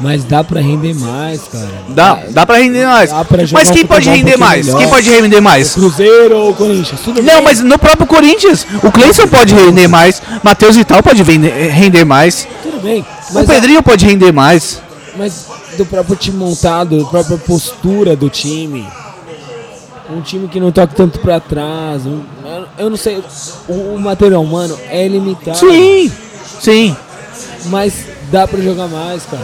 Mas 0.00 0.24
dá 0.24 0.42
pra 0.44 0.60
render 0.60 0.94
mais, 0.94 1.42
cara. 1.42 1.68
Dá, 1.88 2.18
dá 2.30 2.46
pra 2.46 2.56
render 2.58 2.86
mais. 2.86 3.10
Dá 3.10 3.24
pra 3.24 3.42
Mas 3.52 3.70
quem 3.70 3.84
um 3.84 3.86
pode 3.86 4.08
um 4.08 4.12
render 4.12 4.22
pouquinho 4.32 4.46
mais? 4.48 4.66
melhor. 4.66 4.78
Quem 4.78 4.88
pode 4.88 5.10
render 5.10 5.40
mais? 5.40 5.74
Cruzeiro 5.74 6.36
ou 6.38 6.54
Corinthians, 6.54 7.00
tudo 7.04 7.22
bem. 7.22 7.34
Não, 7.34 7.42
mas 7.42 7.60
no 7.60 7.78
próprio 7.78 8.06
Corinthians, 8.06 8.66
o 8.82 8.90
Cleison 8.92 9.26
pode 9.28 9.54
render 9.54 9.88
mais, 9.88 10.20
Matheus 10.42 10.76
Vital 10.76 11.02
pode 11.02 11.22
vender- 11.22 11.70
render 11.70 12.04
mais, 12.04 12.46
Tudo 12.62 12.80
bem. 12.82 13.04
o 13.34 13.44
Pedrinho 13.46 13.82
pode 13.82 14.04
render 14.06 14.32
mais. 14.32 14.80
mas 15.16 15.46
do 15.76 15.84
próprio 15.86 16.16
time 16.16 16.36
montado, 16.38 16.98
da 17.02 17.08
própria 17.08 17.36
postura 17.38 18.14
do 18.16 18.28
time. 18.30 18.86
Um 20.08 20.20
time 20.20 20.46
que 20.46 20.60
não 20.60 20.70
toca 20.70 20.94
tanto 20.94 21.18
pra 21.18 21.40
trás. 21.40 22.06
um- 22.06 22.22
eu- 22.44 22.66
eu 22.84 22.90
não 22.90 22.96
sei. 22.96 23.22
O, 23.68 23.94
o 23.94 23.98
material 24.00 24.40
humano 24.42 24.78
é 24.88 25.08
limitado. 25.08 25.58
Sim, 25.58 26.12
sim, 26.60 26.96
Mas 27.66 27.92
dá 28.30 28.46
pra 28.46 28.60
jogar 28.60 28.86
mais, 28.86 29.24
cara. 29.24 29.42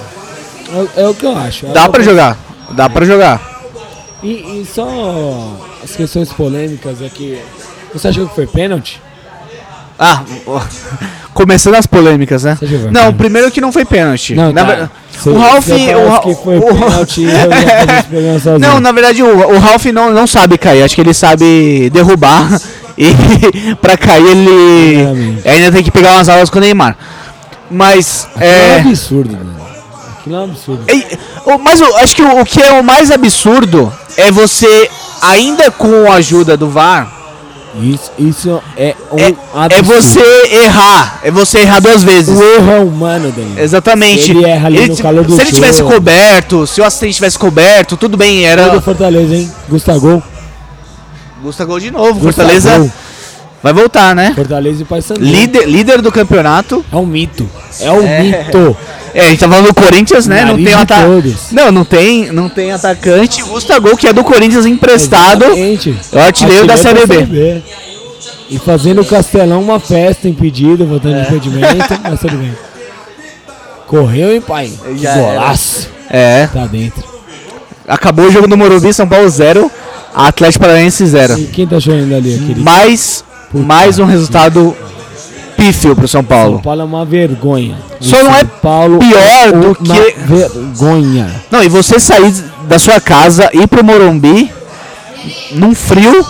É, 0.97 1.03
é 1.03 1.09
o 1.09 1.15
que 1.15 1.27
eu 1.27 1.37
acho. 1.37 1.67
É 1.67 1.73
dá 1.73 1.83
o 1.83 1.87
eu- 2.01 2.05
jogar, 2.05 2.37
dá 2.71 2.89
pra 2.89 3.05
jogar. 3.05 3.41
E, 4.23 4.61
e 4.63 4.67
só 4.73 5.59
as 5.83 5.95
questões 5.97 6.33
polêmicas 6.33 7.03
aqui. 7.03 7.39
Você 7.93 8.09
achou 8.09 8.29
que 8.29 8.35
foi 8.35 8.47
pênalti? 8.47 9.01
Ah, 9.99 10.23
começando 11.35 11.75
as 11.75 11.87
polêmicas, 11.87 12.45
né? 12.45 12.57
Não, 12.91 13.01
cara? 13.03 13.13
primeiro 13.13 13.51
que 13.51 13.61
não 13.61 13.71
foi 13.73 13.85
pênalti. 13.85 14.35
Não, 14.35 14.53
Na 14.53 14.65
tá. 14.65 14.75
ver- 14.75 14.91
o 15.27 15.35
eu 15.91 16.01
o, 16.01 16.09
Ra- 16.11 16.21
que 16.21 16.35
foi 16.37 16.59
o- 16.59 16.63
pênalti. 16.67 17.27
Não, 18.61 18.81
na 18.81 18.93
verdade 18.93 19.23
o, 19.23 19.27
o 19.55 19.59
Ralf 19.59 19.85
não, 19.87 20.11
não 20.13 20.27
sabe 20.27 20.59
cair, 20.59 20.83
acho 20.83 20.95
que 20.95 21.01
ele 21.01 21.15
sabe 21.15 21.91
derrubar 21.91 22.61
e 22.99 23.75
pra 23.81 23.97
cair 23.97 24.27
ele 24.27 25.41
ainda 25.45 25.71
tem 25.73 25.83
que 25.83 25.91
pegar 25.91 26.15
umas 26.15 26.29
aulas 26.29 26.51
com 26.51 26.59
o 26.59 26.61
Neymar. 26.61 26.97
Mas 27.71 28.27
Aquilo 28.35 28.51
é 28.51 28.55
um 28.55 28.75
é, 28.75 28.81
absurdo, 28.81 29.33
mano. 29.37 29.62
Aquilo 30.23 30.37
é 30.37 30.39
um 30.39 30.45
absurdo. 30.45 30.85
E- 30.89 31.19
Mas 31.63 31.81
eu 31.81 31.97
acho 31.99 32.15
que 32.17 32.23
o, 32.23 32.41
o 32.41 32.45
que 32.45 32.63
é 32.63 32.73
o 32.73 32.83
mais 32.85 33.11
absurdo 33.11 33.93
é 34.17 34.31
você, 34.31 34.89
ainda 35.21 35.71
com 35.71 36.11
a 36.11 36.15
ajuda 36.17 36.57
do 36.57 36.69
VAR, 36.71 37.13
Isso, 37.75 38.11
isso 38.19 38.61
é 38.77 38.95
um 39.11 39.19
é, 39.19 39.35
absurdo. 39.55 39.75
é 39.75 39.83
você 39.83 40.21
errar. 40.63 41.21
É 41.25 41.31
você 41.31 41.59
errar 41.61 41.81
duas 41.81 42.03
vezes. 42.05 42.39
O 42.39 42.43
erro 42.43 42.71
é 42.71 42.79
humano, 42.81 43.33
Danilo. 43.33 43.59
Exatamente. 43.59 44.25
Se 44.25 44.31
ele 44.31 44.45
erra 44.45 44.67
ali 44.69 44.87
no 44.89 44.95
se- 44.97 45.03
calor 45.03 45.25
do 45.25 45.35
se 45.35 45.41
ele 45.41 45.53
tivesse 45.53 45.83
coberto, 45.83 46.67
se 46.67 46.81
o 46.81 46.85
assistente 46.85 47.15
tivesse 47.15 47.39
coberto, 47.39 47.97
tudo 47.97 48.17
bem, 48.17 48.45
era. 48.45 48.69
do 48.69 48.81
Fortaleza, 48.81 49.35
hein? 49.35 49.51
Gustavo. 49.69 50.23
Gustavo 51.43 51.81
de 51.81 51.91
novo. 51.91 52.21
Gustavo. 52.21 52.49
Fortaleza 52.49 52.93
vai 53.63 53.73
voltar, 53.73 54.15
né? 54.15 54.33
Fortaleza 54.35 54.83
e 54.83 54.85
Paysandu. 54.85 55.21
Líder, 55.21 55.67
líder 55.67 56.03
do 56.03 56.11
campeonato. 56.11 56.85
É 56.93 56.97
um 56.97 57.07
mito. 57.07 57.49
É 57.81 57.91
um 57.91 58.03
mito. 58.03 58.77
É, 59.15 59.21
a 59.21 59.29
gente 59.29 59.41
tá 59.41 59.49
falando 59.49 59.67
do 59.67 59.75
Corinthians, 59.75 60.27
né? 60.27 60.45
Não 60.45 60.57
tem, 60.57 60.65
de 60.65 60.73
ata... 60.73 61.03
todos. 61.05 61.53
não, 61.53 61.71
não 61.71 61.85
tem, 61.85 62.33
não 62.33 62.49
tem 62.49 62.73
atacante. 62.73 63.43
Gustavo, 63.43 63.97
que 63.97 64.07
é 64.09 64.13
do 64.13 64.25
Corinthians 64.25 64.65
emprestado. 64.65 65.45
Exatamente. 65.45 65.97
É 66.13 66.17
o 66.17 66.21
artilheiro 66.21 66.67
da 66.67 66.77
Série 66.77 67.07
B. 67.07 67.63
E 68.49 68.59
fazendo 68.59 69.01
o 69.01 69.05
Castelão 69.05 69.63
uma 69.63 69.81
festa 69.81 70.29
impedido, 70.29 70.87
votando 70.87 71.17
É. 71.17 71.23
impedimento, 71.23 72.01
mas 72.03 72.21
tudo 72.21 72.37
bem. 72.37 72.53
Correu, 73.87 74.33
hein, 74.33 74.41
pai? 74.41 74.73
Já 74.97 75.15
golaço. 75.15 75.89
É. 76.11 76.47
Tá 76.47 76.67
dentro. 76.67 77.03
Acabou 77.87 78.27
o 78.27 78.31
jogo 78.31 78.47
no 78.47 78.57
Morumbi, 78.57 78.93
São 78.93 79.07
Paulo 79.09 79.29
0, 79.29 79.71
Atlético 80.15 80.65
Paranaense 80.65 81.05
0. 81.07 81.39
E 81.39 81.47
quem 81.47 81.67
tá 81.67 81.81
chorando 81.81 82.15
ali, 82.15 82.39
querido? 82.39 82.61
Mais, 83.53 83.65
mais 83.67 83.99
um 83.99 84.05
resultado 84.05 84.77
pífio 85.57 85.95
pro 85.95 86.09
São 86.09 86.21
São 86.21 86.25
Paulo. 86.25 86.61
Paulo 86.63 86.81
é 86.81 86.85
uma 86.85 87.05
vergonha. 87.05 87.77
O 88.01 88.05
Só 88.05 88.23
não 88.23 88.35
é 88.35 88.45
Paulo 88.45 88.99
pior 88.99 89.23
é 89.23 89.53
do 89.53 89.59
uma 89.59 89.75
que- 89.75 90.15
vergonha. 90.27 91.31
Não, 91.51 91.63
e 91.63 91.69
você 91.69 92.01
sair 92.01 92.33
da 92.69 92.79
sua 92.79 93.01
casa, 93.01 93.51
ir 93.53 93.67
pro 93.67 93.85
Morumbi, 93.85 94.51
num 95.53 95.75
frio 95.75 96.25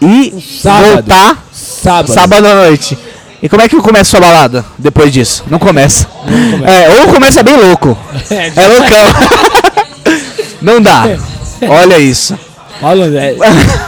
e 0.00 0.42
sábado. 0.62 0.92
voltar 0.94 1.44
Sábado. 1.52 2.12
sábado 2.12 2.46
à 2.46 2.54
noite. 2.54 2.96
E 3.42 3.48
como 3.48 3.60
é 3.60 3.68
que 3.68 3.76
começa 3.76 4.16
a 4.16 4.20
sua 4.20 4.20
balada 4.20 4.64
depois 4.78 5.12
disso? 5.12 5.42
Não 5.50 5.58
começa. 5.58 6.06
É, 6.64 7.00
ou 7.02 7.08
começa 7.12 7.42
bem 7.42 7.56
louco. 7.56 7.98
É, 8.30 8.52
É 8.54 8.68
loucão. 8.68 9.06
Não 10.62 10.80
dá. 10.80 11.02
Olha 11.68 11.98
isso. 11.98 12.38
Paulo 12.82 13.04
André. 13.04 13.36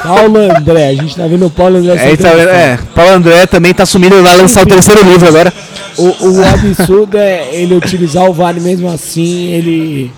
Paulo 0.05 0.39
André. 0.39 0.89
A 0.89 0.95
gente 0.95 1.17
tá 1.17 1.27
vendo 1.27 1.47
o 1.47 1.51
Paulo 1.51 1.79
André. 1.79 1.95
É, 1.95 1.99
sempre 1.99 2.13
então, 2.15 2.31
é, 2.31 2.79
Paulo 2.95 3.11
André 3.11 3.47
também 3.47 3.75
tá 3.75 3.85
sumindo, 3.85 4.23
vai 4.23 4.37
lançar 4.37 4.63
o 4.63 4.67
terceiro 4.67 5.03
livro 5.03 5.27
agora. 5.27 5.53
O, 5.99 6.05
o 6.05 6.45
absurdo 6.45 7.19
é 7.19 7.49
ele 7.53 7.75
utilizar 7.75 8.25
o 8.25 8.33
VAR 8.33 8.55
mesmo 8.61 8.89
assim 8.89 9.53
ele 9.53 10.13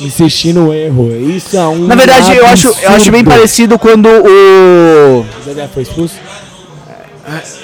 insistir 0.00 0.54
no 0.54 0.72
erro. 0.72 1.14
Isso 1.14 1.56
é 1.56 1.68
um 1.68 1.86
Na 1.86 1.94
verdade, 1.94 2.34
eu 2.34 2.46
acho, 2.46 2.68
eu 2.82 2.90
acho 2.90 3.10
bem 3.10 3.22
parecido 3.22 3.78
quando 3.78 4.08
o. 4.08 5.24
Dedé 5.44 5.68
foi 5.72 5.82
expulso? 5.82 6.14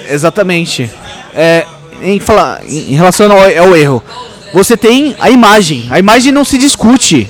Exatamente. 0.09 0.89
É, 1.33 1.65
em, 2.03 2.19
falar, 2.19 2.61
em 2.67 2.95
relação 2.95 3.31
ao, 3.31 3.39
ao 3.39 3.75
erro, 3.75 4.03
você 4.53 4.77
tem 4.77 5.15
a 5.19 5.31
imagem. 5.31 5.87
A 5.89 5.97
imagem 5.97 6.31
não 6.31 6.45
se 6.45 6.57
discute. 6.57 7.27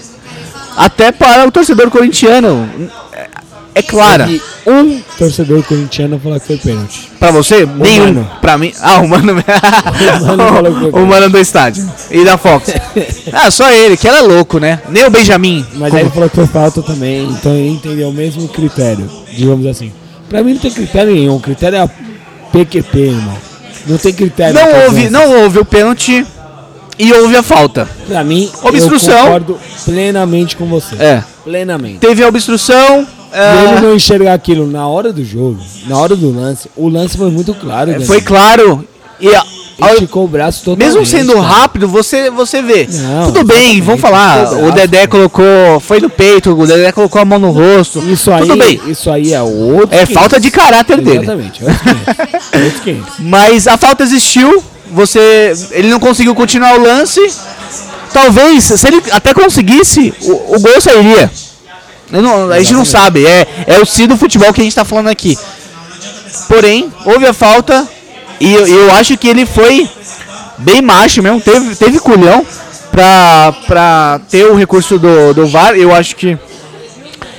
Até 0.76 1.12
para 1.12 1.48
o 1.48 1.52
torcedor 1.52 1.90
corintiano. 1.90 2.70
É, 3.14 3.28
é 3.76 3.82
clara. 3.82 4.28
Um 4.66 5.02
torcedor 5.18 5.64
corintiano 5.64 6.20
falou 6.20 6.40
que 6.40 6.48
foi 6.48 6.58
pênalti. 6.58 7.12
Pra 7.20 7.32
você, 7.32 7.66
nenhum. 7.66 8.24
Pra 8.42 8.58
mim. 8.58 8.74
Ah, 8.82 9.00
o 9.00 9.08
mano. 9.08 9.34
o 10.94 11.06
mano 11.06 11.30
do 11.30 11.38
estádio. 11.38 11.90
E 12.10 12.24
da 12.24 12.38
Fox. 12.38 12.72
ah, 13.32 13.50
só 13.50 13.72
ele, 13.72 13.96
que 13.96 14.08
era 14.08 14.22
louco, 14.22 14.60
né? 14.60 14.82
Nem 14.90 15.06
o 15.06 15.10
Benjamin. 15.10 15.66
Mas 15.76 15.94
aí 15.94 16.02
ele 16.02 16.10
falou 16.10 16.30
que 16.30 16.36
foi 16.36 16.48
falta 16.48 16.82
também, 16.82 17.26
então 17.26 17.54
ele 17.54 17.70
entendeu 17.70 18.10
o 18.10 18.14
mesmo 18.14 18.48
critério, 18.50 19.10
digamos 19.32 19.66
assim. 19.66 19.92
Pra 20.30 20.44
mim 20.44 20.54
não 20.54 20.60
tem 20.60 20.72
critério 20.72 21.14
nenhum, 21.14 21.36
o 21.36 21.40
critério 21.40 21.78
é 21.78 21.82
a 21.82 21.90
PQP, 22.52 23.00
irmão. 23.00 23.38
Não 23.88 23.98
tem 23.98 24.14
critério. 24.14 24.54
Não 24.54 24.86
houve, 24.86 25.10
não 25.10 25.42
houve 25.44 25.60
o 25.60 25.66
pênalti 25.66 26.26
e 27.00 27.12
houve 27.14 27.36
a 27.36 27.44
falta. 27.44 27.88
Pra 28.08 28.24
mim, 28.24 28.50
Obstrução. 28.64 29.14
eu 29.14 29.24
concordo 29.24 29.60
plenamente 29.86 30.56
com 30.56 30.66
você. 30.66 30.96
É. 30.96 31.24
Plenamente. 31.44 31.98
Teve 31.98 32.24
a 32.24 32.28
obstrução. 32.28 33.08
E 33.34 33.70
ele 33.74 33.82
não 33.82 33.96
enxergar 33.96 34.34
aquilo 34.34 34.68
na 34.68 34.86
hora 34.88 35.14
do 35.14 35.24
jogo, 35.24 35.58
na 35.88 35.98
hora 35.98 36.18
do 36.18 36.30
lance, 36.38 36.70
o 36.76 36.90
lance 36.90 37.16
foi 37.18 37.32
muito 37.32 37.54
claro. 37.54 37.92
Daniel. 37.92 38.06
foi 38.06 38.20
claro. 38.22 38.86
E 39.22 39.34
a- 39.34 39.46
Ele 39.80 39.94
esticou 39.94 40.26
o 40.26 40.28
braço 40.28 40.66
totalmente. 40.66 40.86
mesmo 41.00 41.06
sendo 41.06 41.40
rápido, 41.40 41.88
você, 41.88 42.30
você 42.30 42.62
vê. 42.62 42.88
Não, 42.92 43.28
Tudo 43.28 43.44
bem, 43.46 43.58
exatamente, 43.78 43.82
vamos 43.84 44.02
falar. 44.02 44.52
o 44.54 44.72
Dedé 44.74 45.08
colocou. 45.08 45.80
Foi 45.80 46.02
no 46.02 46.10
peito, 46.10 46.52
o 46.52 46.68
Dedé 46.68 46.92
colocou 46.92 47.22
a 47.22 47.26
mão 47.26 47.40
no 47.40 47.52
rosto. 47.52 48.00
Isso 48.00 48.30
aí, 48.32 48.42
Tudo 48.42 48.58
bem. 48.58 48.82
isso 48.88 49.10
aí 49.10 49.34
é 49.34 49.42
outro. 49.42 49.96
É 49.96 50.06
500. 50.06 50.14
falta 50.14 50.40
de 50.40 50.52
caráter 50.52 51.00
dele. 51.02 51.20
Exatamente, 51.20 51.64
é 51.64 51.68
outro 51.68 51.84
500. 51.84 52.18
É 52.52 52.64
outro 52.66 52.82
500. 52.82 53.14
Mas 53.20 53.68
a 53.68 53.78
falta 53.78 54.04
existiu. 54.04 54.62
Você. 54.92 55.54
Ele 55.72 55.90
não 55.90 56.00
conseguiu 56.00 56.36
continuar 56.36 56.78
o 56.78 56.82
lance. 56.84 57.20
Talvez, 58.14 58.66
se 58.66 58.88
ele 58.88 59.02
até 59.12 59.34
conseguisse, 59.34 60.14
o, 60.22 60.56
o 60.56 60.60
gol 60.60 60.82
sairia. 60.82 61.32
Não- 62.10 62.52
a 62.52 62.60
gente 62.60 62.74
não 62.74 62.84
sabe. 62.86 63.26
É, 63.26 63.48
é 63.68 63.80
o 63.80 63.86
si 63.86 64.06
do 64.06 64.18
futebol 64.18 64.54
que 64.54 64.60
a 64.62 64.64
gente 64.64 64.76
tá 64.76 64.84
falando 64.84 65.08
aqui. 65.08 65.38
Porém, 66.48 66.92
houve 67.06 67.26
a 67.26 67.34
falta. 67.34 67.88
E 68.40 68.54
eu, 68.54 68.68
eu 68.68 68.92
acho 68.94 69.18
que 69.18 69.28
ele 69.28 69.46
foi 69.46 69.90
bem 70.58 70.82
macho 70.82 71.22
mesmo. 71.24 71.40
Teve, 71.40 71.76
teve 71.76 72.00
culhão 72.00 72.46
pra, 72.92 73.54
pra 73.66 74.22
ter 74.30 74.46
o 74.46 74.56
recurso 74.56 75.00
do, 75.00 75.34
do 75.34 75.48
VAR. 75.48 75.76
Eu 75.76 75.96
acho 75.96 76.16
que 76.18 76.38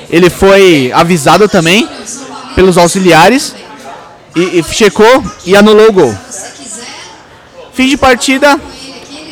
ele 0.08 0.30
foi 0.30 0.90
avisado 0.94 1.48
também 1.48 1.86
pelos 2.54 2.78
auxiliares. 2.78 3.54
E, 4.34 4.60
e 4.60 4.64
checou 4.72 5.22
e 5.44 5.54
anulou 5.54 5.90
o 5.90 5.92
gol. 5.92 6.14
Fim 7.74 7.88
de 7.88 7.96
partida. 7.96 8.58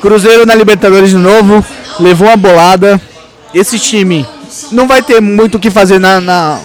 Cruzeiro 0.00 0.46
na 0.46 0.54
Libertadores 0.54 1.10
de 1.10 1.16
novo. 1.16 1.64
Levou 1.98 2.28
uma 2.28 2.36
bolada. 2.36 3.00
Esse 3.54 3.78
time 3.78 4.26
não 4.72 4.86
vai 4.86 5.02
ter 5.02 5.20
muito 5.20 5.56
o 5.56 5.60
que 5.60 5.70
fazer 5.70 5.98
na, 5.98 6.20
na- 6.20 6.60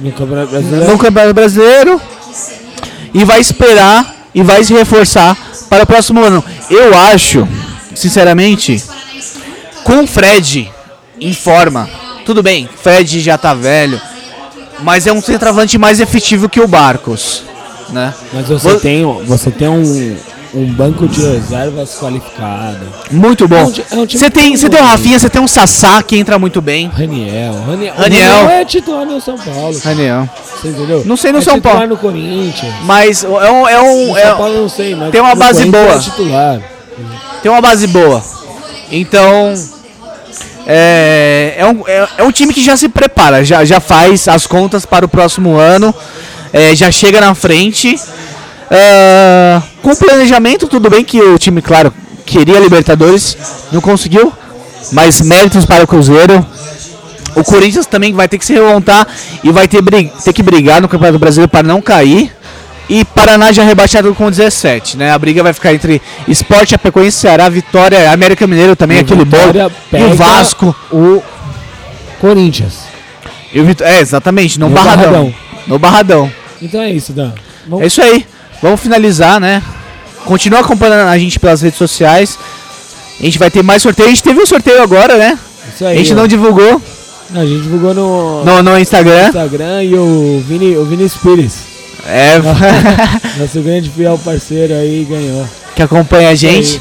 No 0.00 0.12
Campeonato 0.12 0.50
Brasileiro. 0.50 0.90
no 0.92 0.98
Campeonato 0.98 1.34
Brasileiro. 1.34 2.00
E 3.14 3.24
vai 3.24 3.40
esperar 3.40 4.14
e 4.34 4.42
vai 4.42 4.64
se 4.64 4.72
reforçar 4.72 5.36
para 5.68 5.84
o 5.84 5.86
próximo 5.86 6.22
ano. 6.22 6.42
Eu 6.70 6.96
acho, 6.96 7.46
sinceramente, 7.94 8.82
com 9.84 10.02
o 10.02 10.06
Fred 10.06 10.70
em 11.20 11.34
forma. 11.34 11.88
Tudo 12.24 12.42
bem, 12.42 12.68
Fred 12.82 13.20
já 13.20 13.36
tá 13.36 13.52
velho. 13.52 14.00
Mas 14.80 15.06
é 15.06 15.12
um 15.12 15.20
centroavante 15.20 15.76
mais 15.78 16.00
efetivo 16.00 16.48
que 16.48 16.60
o 16.60 16.66
Barcos. 16.66 17.42
Né? 17.90 18.14
Mas 18.32 18.48
você 18.48 18.68
Vo- 18.72 18.80
tem, 18.80 19.04
você 19.26 19.50
tem 19.50 19.68
um, 19.68 20.16
um 20.54 20.66
banco 20.74 21.08
de 21.08 21.20
reservas 21.20 21.96
qualificado. 21.98 22.80
Muito 23.10 23.48
bom. 23.48 23.56
É 23.56 23.94
um 23.94 24.00
é 24.00 24.02
um 24.02 24.06
Você 24.08 24.30
tem, 24.30 24.56
você 24.56 24.68
tem 24.68 24.80
o. 24.80 24.84
Rafinha, 24.84 25.18
você 25.18 25.30
tem 25.30 25.40
um 25.40 25.48
Sassá 25.48 26.02
que 26.02 26.16
entra 26.16 26.38
muito 26.38 26.60
bem. 26.60 26.88
Raniel. 26.88 27.54
Raniel, 27.66 27.94
Raniel. 27.94 28.30
Raniel 28.30 28.50
é 28.50 28.64
titular 28.64 29.06
no 29.06 29.20
São 29.20 29.38
Paulo. 29.38 29.80
Daniel. 29.82 30.28
Você 30.60 30.68
entendeu? 30.68 31.02
Não 31.06 31.16
sei 31.16 31.32
no 31.32 31.38
é 31.38 31.42
São 31.42 31.54
titular 31.54 31.76
Paulo. 31.76 31.88
no 31.88 31.96
Corinthians. 31.96 32.74
Mas 32.82 33.24
é 33.24 33.28
um. 33.28 33.68
É 33.68 33.80
um 33.80 34.06
No 34.08 34.18
é- 34.18 34.26
São 34.26 34.36
Paulo 34.36 34.54
não 34.60 34.68
sei, 34.68 34.94
mas 34.94 35.10
tem 35.10 35.20
uma 35.20 35.34
base 35.34 35.64
boa. 35.64 35.94
É 35.94 35.98
titular. 35.98 36.60
tem 37.42 37.50
uma 37.50 37.60
base 37.60 37.86
boa. 37.86 38.22
Então. 38.90 39.54
É, 40.64 41.54
é, 41.58 41.66
um, 41.66 41.82
é, 41.88 42.08
é 42.18 42.22
um 42.22 42.30
time 42.30 42.54
que 42.54 42.62
já 42.62 42.76
se 42.76 42.88
prepara, 42.88 43.44
já, 43.44 43.64
já 43.64 43.80
faz 43.80 44.28
as 44.28 44.46
contas 44.46 44.86
para 44.86 45.04
o 45.04 45.08
próximo 45.08 45.56
ano, 45.56 45.92
é, 46.52 46.72
já 46.76 46.88
chega 46.92 47.20
na 47.20 47.34
frente. 47.34 47.98
É, 48.74 49.60
com 49.82 49.94
planejamento, 49.94 50.66
tudo 50.66 50.88
bem 50.88 51.04
que 51.04 51.20
o 51.20 51.38
time, 51.38 51.60
claro, 51.60 51.92
queria 52.24 52.58
Libertadores, 52.58 53.36
não 53.70 53.82
conseguiu, 53.82 54.32
mas 54.92 55.20
méritos 55.20 55.66
para 55.66 55.84
o 55.84 55.86
Cruzeiro. 55.86 56.44
O 57.34 57.44
Corinthians 57.44 57.86
também 57.86 58.12
vai 58.12 58.28
ter 58.28 58.38
que 58.38 58.44
se 58.46 58.52
remontar 58.54 59.06
e 59.44 59.50
vai 59.50 59.68
ter, 59.68 59.82
ter 60.24 60.32
que 60.32 60.42
brigar 60.42 60.80
no 60.80 60.88
Campeonato 60.88 61.18
Brasileiro 61.18 61.50
para 61.50 61.62
não 61.62 61.80
cair. 61.80 62.32
E 62.88 63.04
Paraná 63.04 63.52
já 63.52 63.62
rebaixado 63.62 64.14
com 64.14 64.28
17, 64.28 64.98
né? 64.98 65.12
A 65.12 65.18
briga 65.18 65.42
vai 65.42 65.52
ficar 65.52 65.72
entre 65.72 66.02
Esporte, 66.28 66.74
Apecoense, 66.74 67.16
Ceará, 67.16 67.48
Vitória, 67.48 68.10
América 68.10 68.46
Mineiro 68.46 68.76
também, 68.76 68.98
E 68.98 69.00
aquele 69.00 69.24
bolo. 69.24 69.46
Vitória 69.52 69.70
E 69.92 70.02
o 70.02 70.14
Vasco. 70.14 70.76
O 70.90 71.22
Corinthians. 72.20 72.80
E 73.52 73.60
o 73.60 73.64
Vitó- 73.64 73.84
é, 73.84 74.00
exatamente, 74.00 74.58
no, 74.60 74.68
No 74.68 74.74
Barradão. 74.74 75.04
Barradão. 75.04 75.34
No 75.66 75.78
Barradão. 75.78 76.32
Então 76.60 76.82
é 76.82 76.90
isso, 76.90 77.12
Dan. 77.12 77.32
Vamos 77.66 77.84
É 77.84 77.86
isso 77.86 78.02
aí. 78.02 78.26
Vamos 78.62 78.80
finalizar, 78.80 79.40
né? 79.40 79.62
Continua 80.24 80.60
acompanhando 80.60 81.08
a 81.08 81.18
gente 81.18 81.38
pelas 81.38 81.62
redes 81.62 81.78
sociais. 81.78 82.38
A 83.20 83.24
gente 83.24 83.38
vai 83.38 83.50
ter 83.50 83.62
mais 83.62 83.82
sorteio. 83.82 84.06
A 84.08 84.10
gente 84.10 84.22
teve 84.22 84.40
um 84.40 84.46
sorteio 84.46 84.82
agora, 84.82 85.16
né? 85.16 85.38
Isso 85.74 85.84
A 85.84 85.88
aí. 85.88 85.98
gente 85.98 86.12
ó. 86.12 86.16
não 86.16 86.26
divulgou 86.28 86.80
A 87.34 87.44
gente 87.44 87.62
divulgou 87.62 87.92
no, 87.94 88.44
no, 88.44 88.62
no 88.62 88.78
Instagram. 88.78 89.28
Instagram 89.28 89.82
e 89.82 89.94
o 89.94 90.42
Vini, 90.46 90.76
o 90.76 90.84
Vini 90.84 91.08
Spires, 91.08 91.54
É, 92.06 92.38
nosso 93.38 93.60
grande 93.62 93.90
fiel 93.90 94.18
parceiro 94.24 94.74
aí, 94.74 95.06
ganhou. 95.08 95.46
que 95.74 95.82
acompanha 95.82 96.30
a 96.30 96.34
gente. 96.34 96.80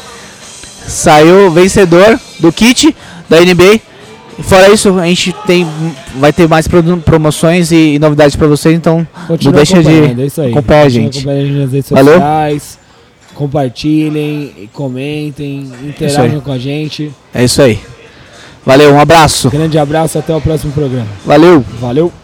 Saiu 0.87 1.51
vencedor 1.51 2.19
do 2.39 2.51
kit 2.51 2.95
da 3.29 3.39
NBA. 3.39 3.79
Fora 4.41 4.69
isso, 4.69 4.97
a 4.97 5.05
gente 5.05 5.33
tem, 5.45 5.67
vai 6.15 6.31
ter 6.33 6.47
mais 6.47 6.67
promoções 7.05 7.71
e, 7.71 7.95
e 7.95 7.99
novidades 7.99 8.35
pra 8.35 8.47
vocês, 8.47 8.75
então 8.75 9.05
Continua 9.27 9.51
não 9.51 9.57
deixa 9.57 9.83
de 9.83 10.21
é 10.21 10.25
isso 10.25 10.41
aí. 10.41 10.51
acompanhar 10.51 10.85
a 10.85 10.89
gente. 10.89 11.17
acompanhando 11.19 11.41
a 11.41 11.45
gente 11.47 11.59
nas 11.59 11.71
redes 11.71 11.89
Valeu? 11.89 12.13
sociais. 12.13 12.79
Compartilhem, 13.35 14.69
comentem, 14.73 15.71
interajam 15.83 16.25
aí. 16.25 16.41
com 16.41 16.51
a 16.51 16.57
gente. 16.57 17.11
É 17.33 17.43
isso 17.43 17.61
aí. 17.61 17.79
Valeu, 18.65 18.93
um 18.93 18.99
abraço. 18.99 19.49
Grande 19.49 19.77
abraço, 19.77 20.19
até 20.19 20.35
o 20.35 20.41
próximo 20.41 20.71
programa. 20.71 21.07
Valeu. 21.25 21.63
Valeu! 21.79 22.20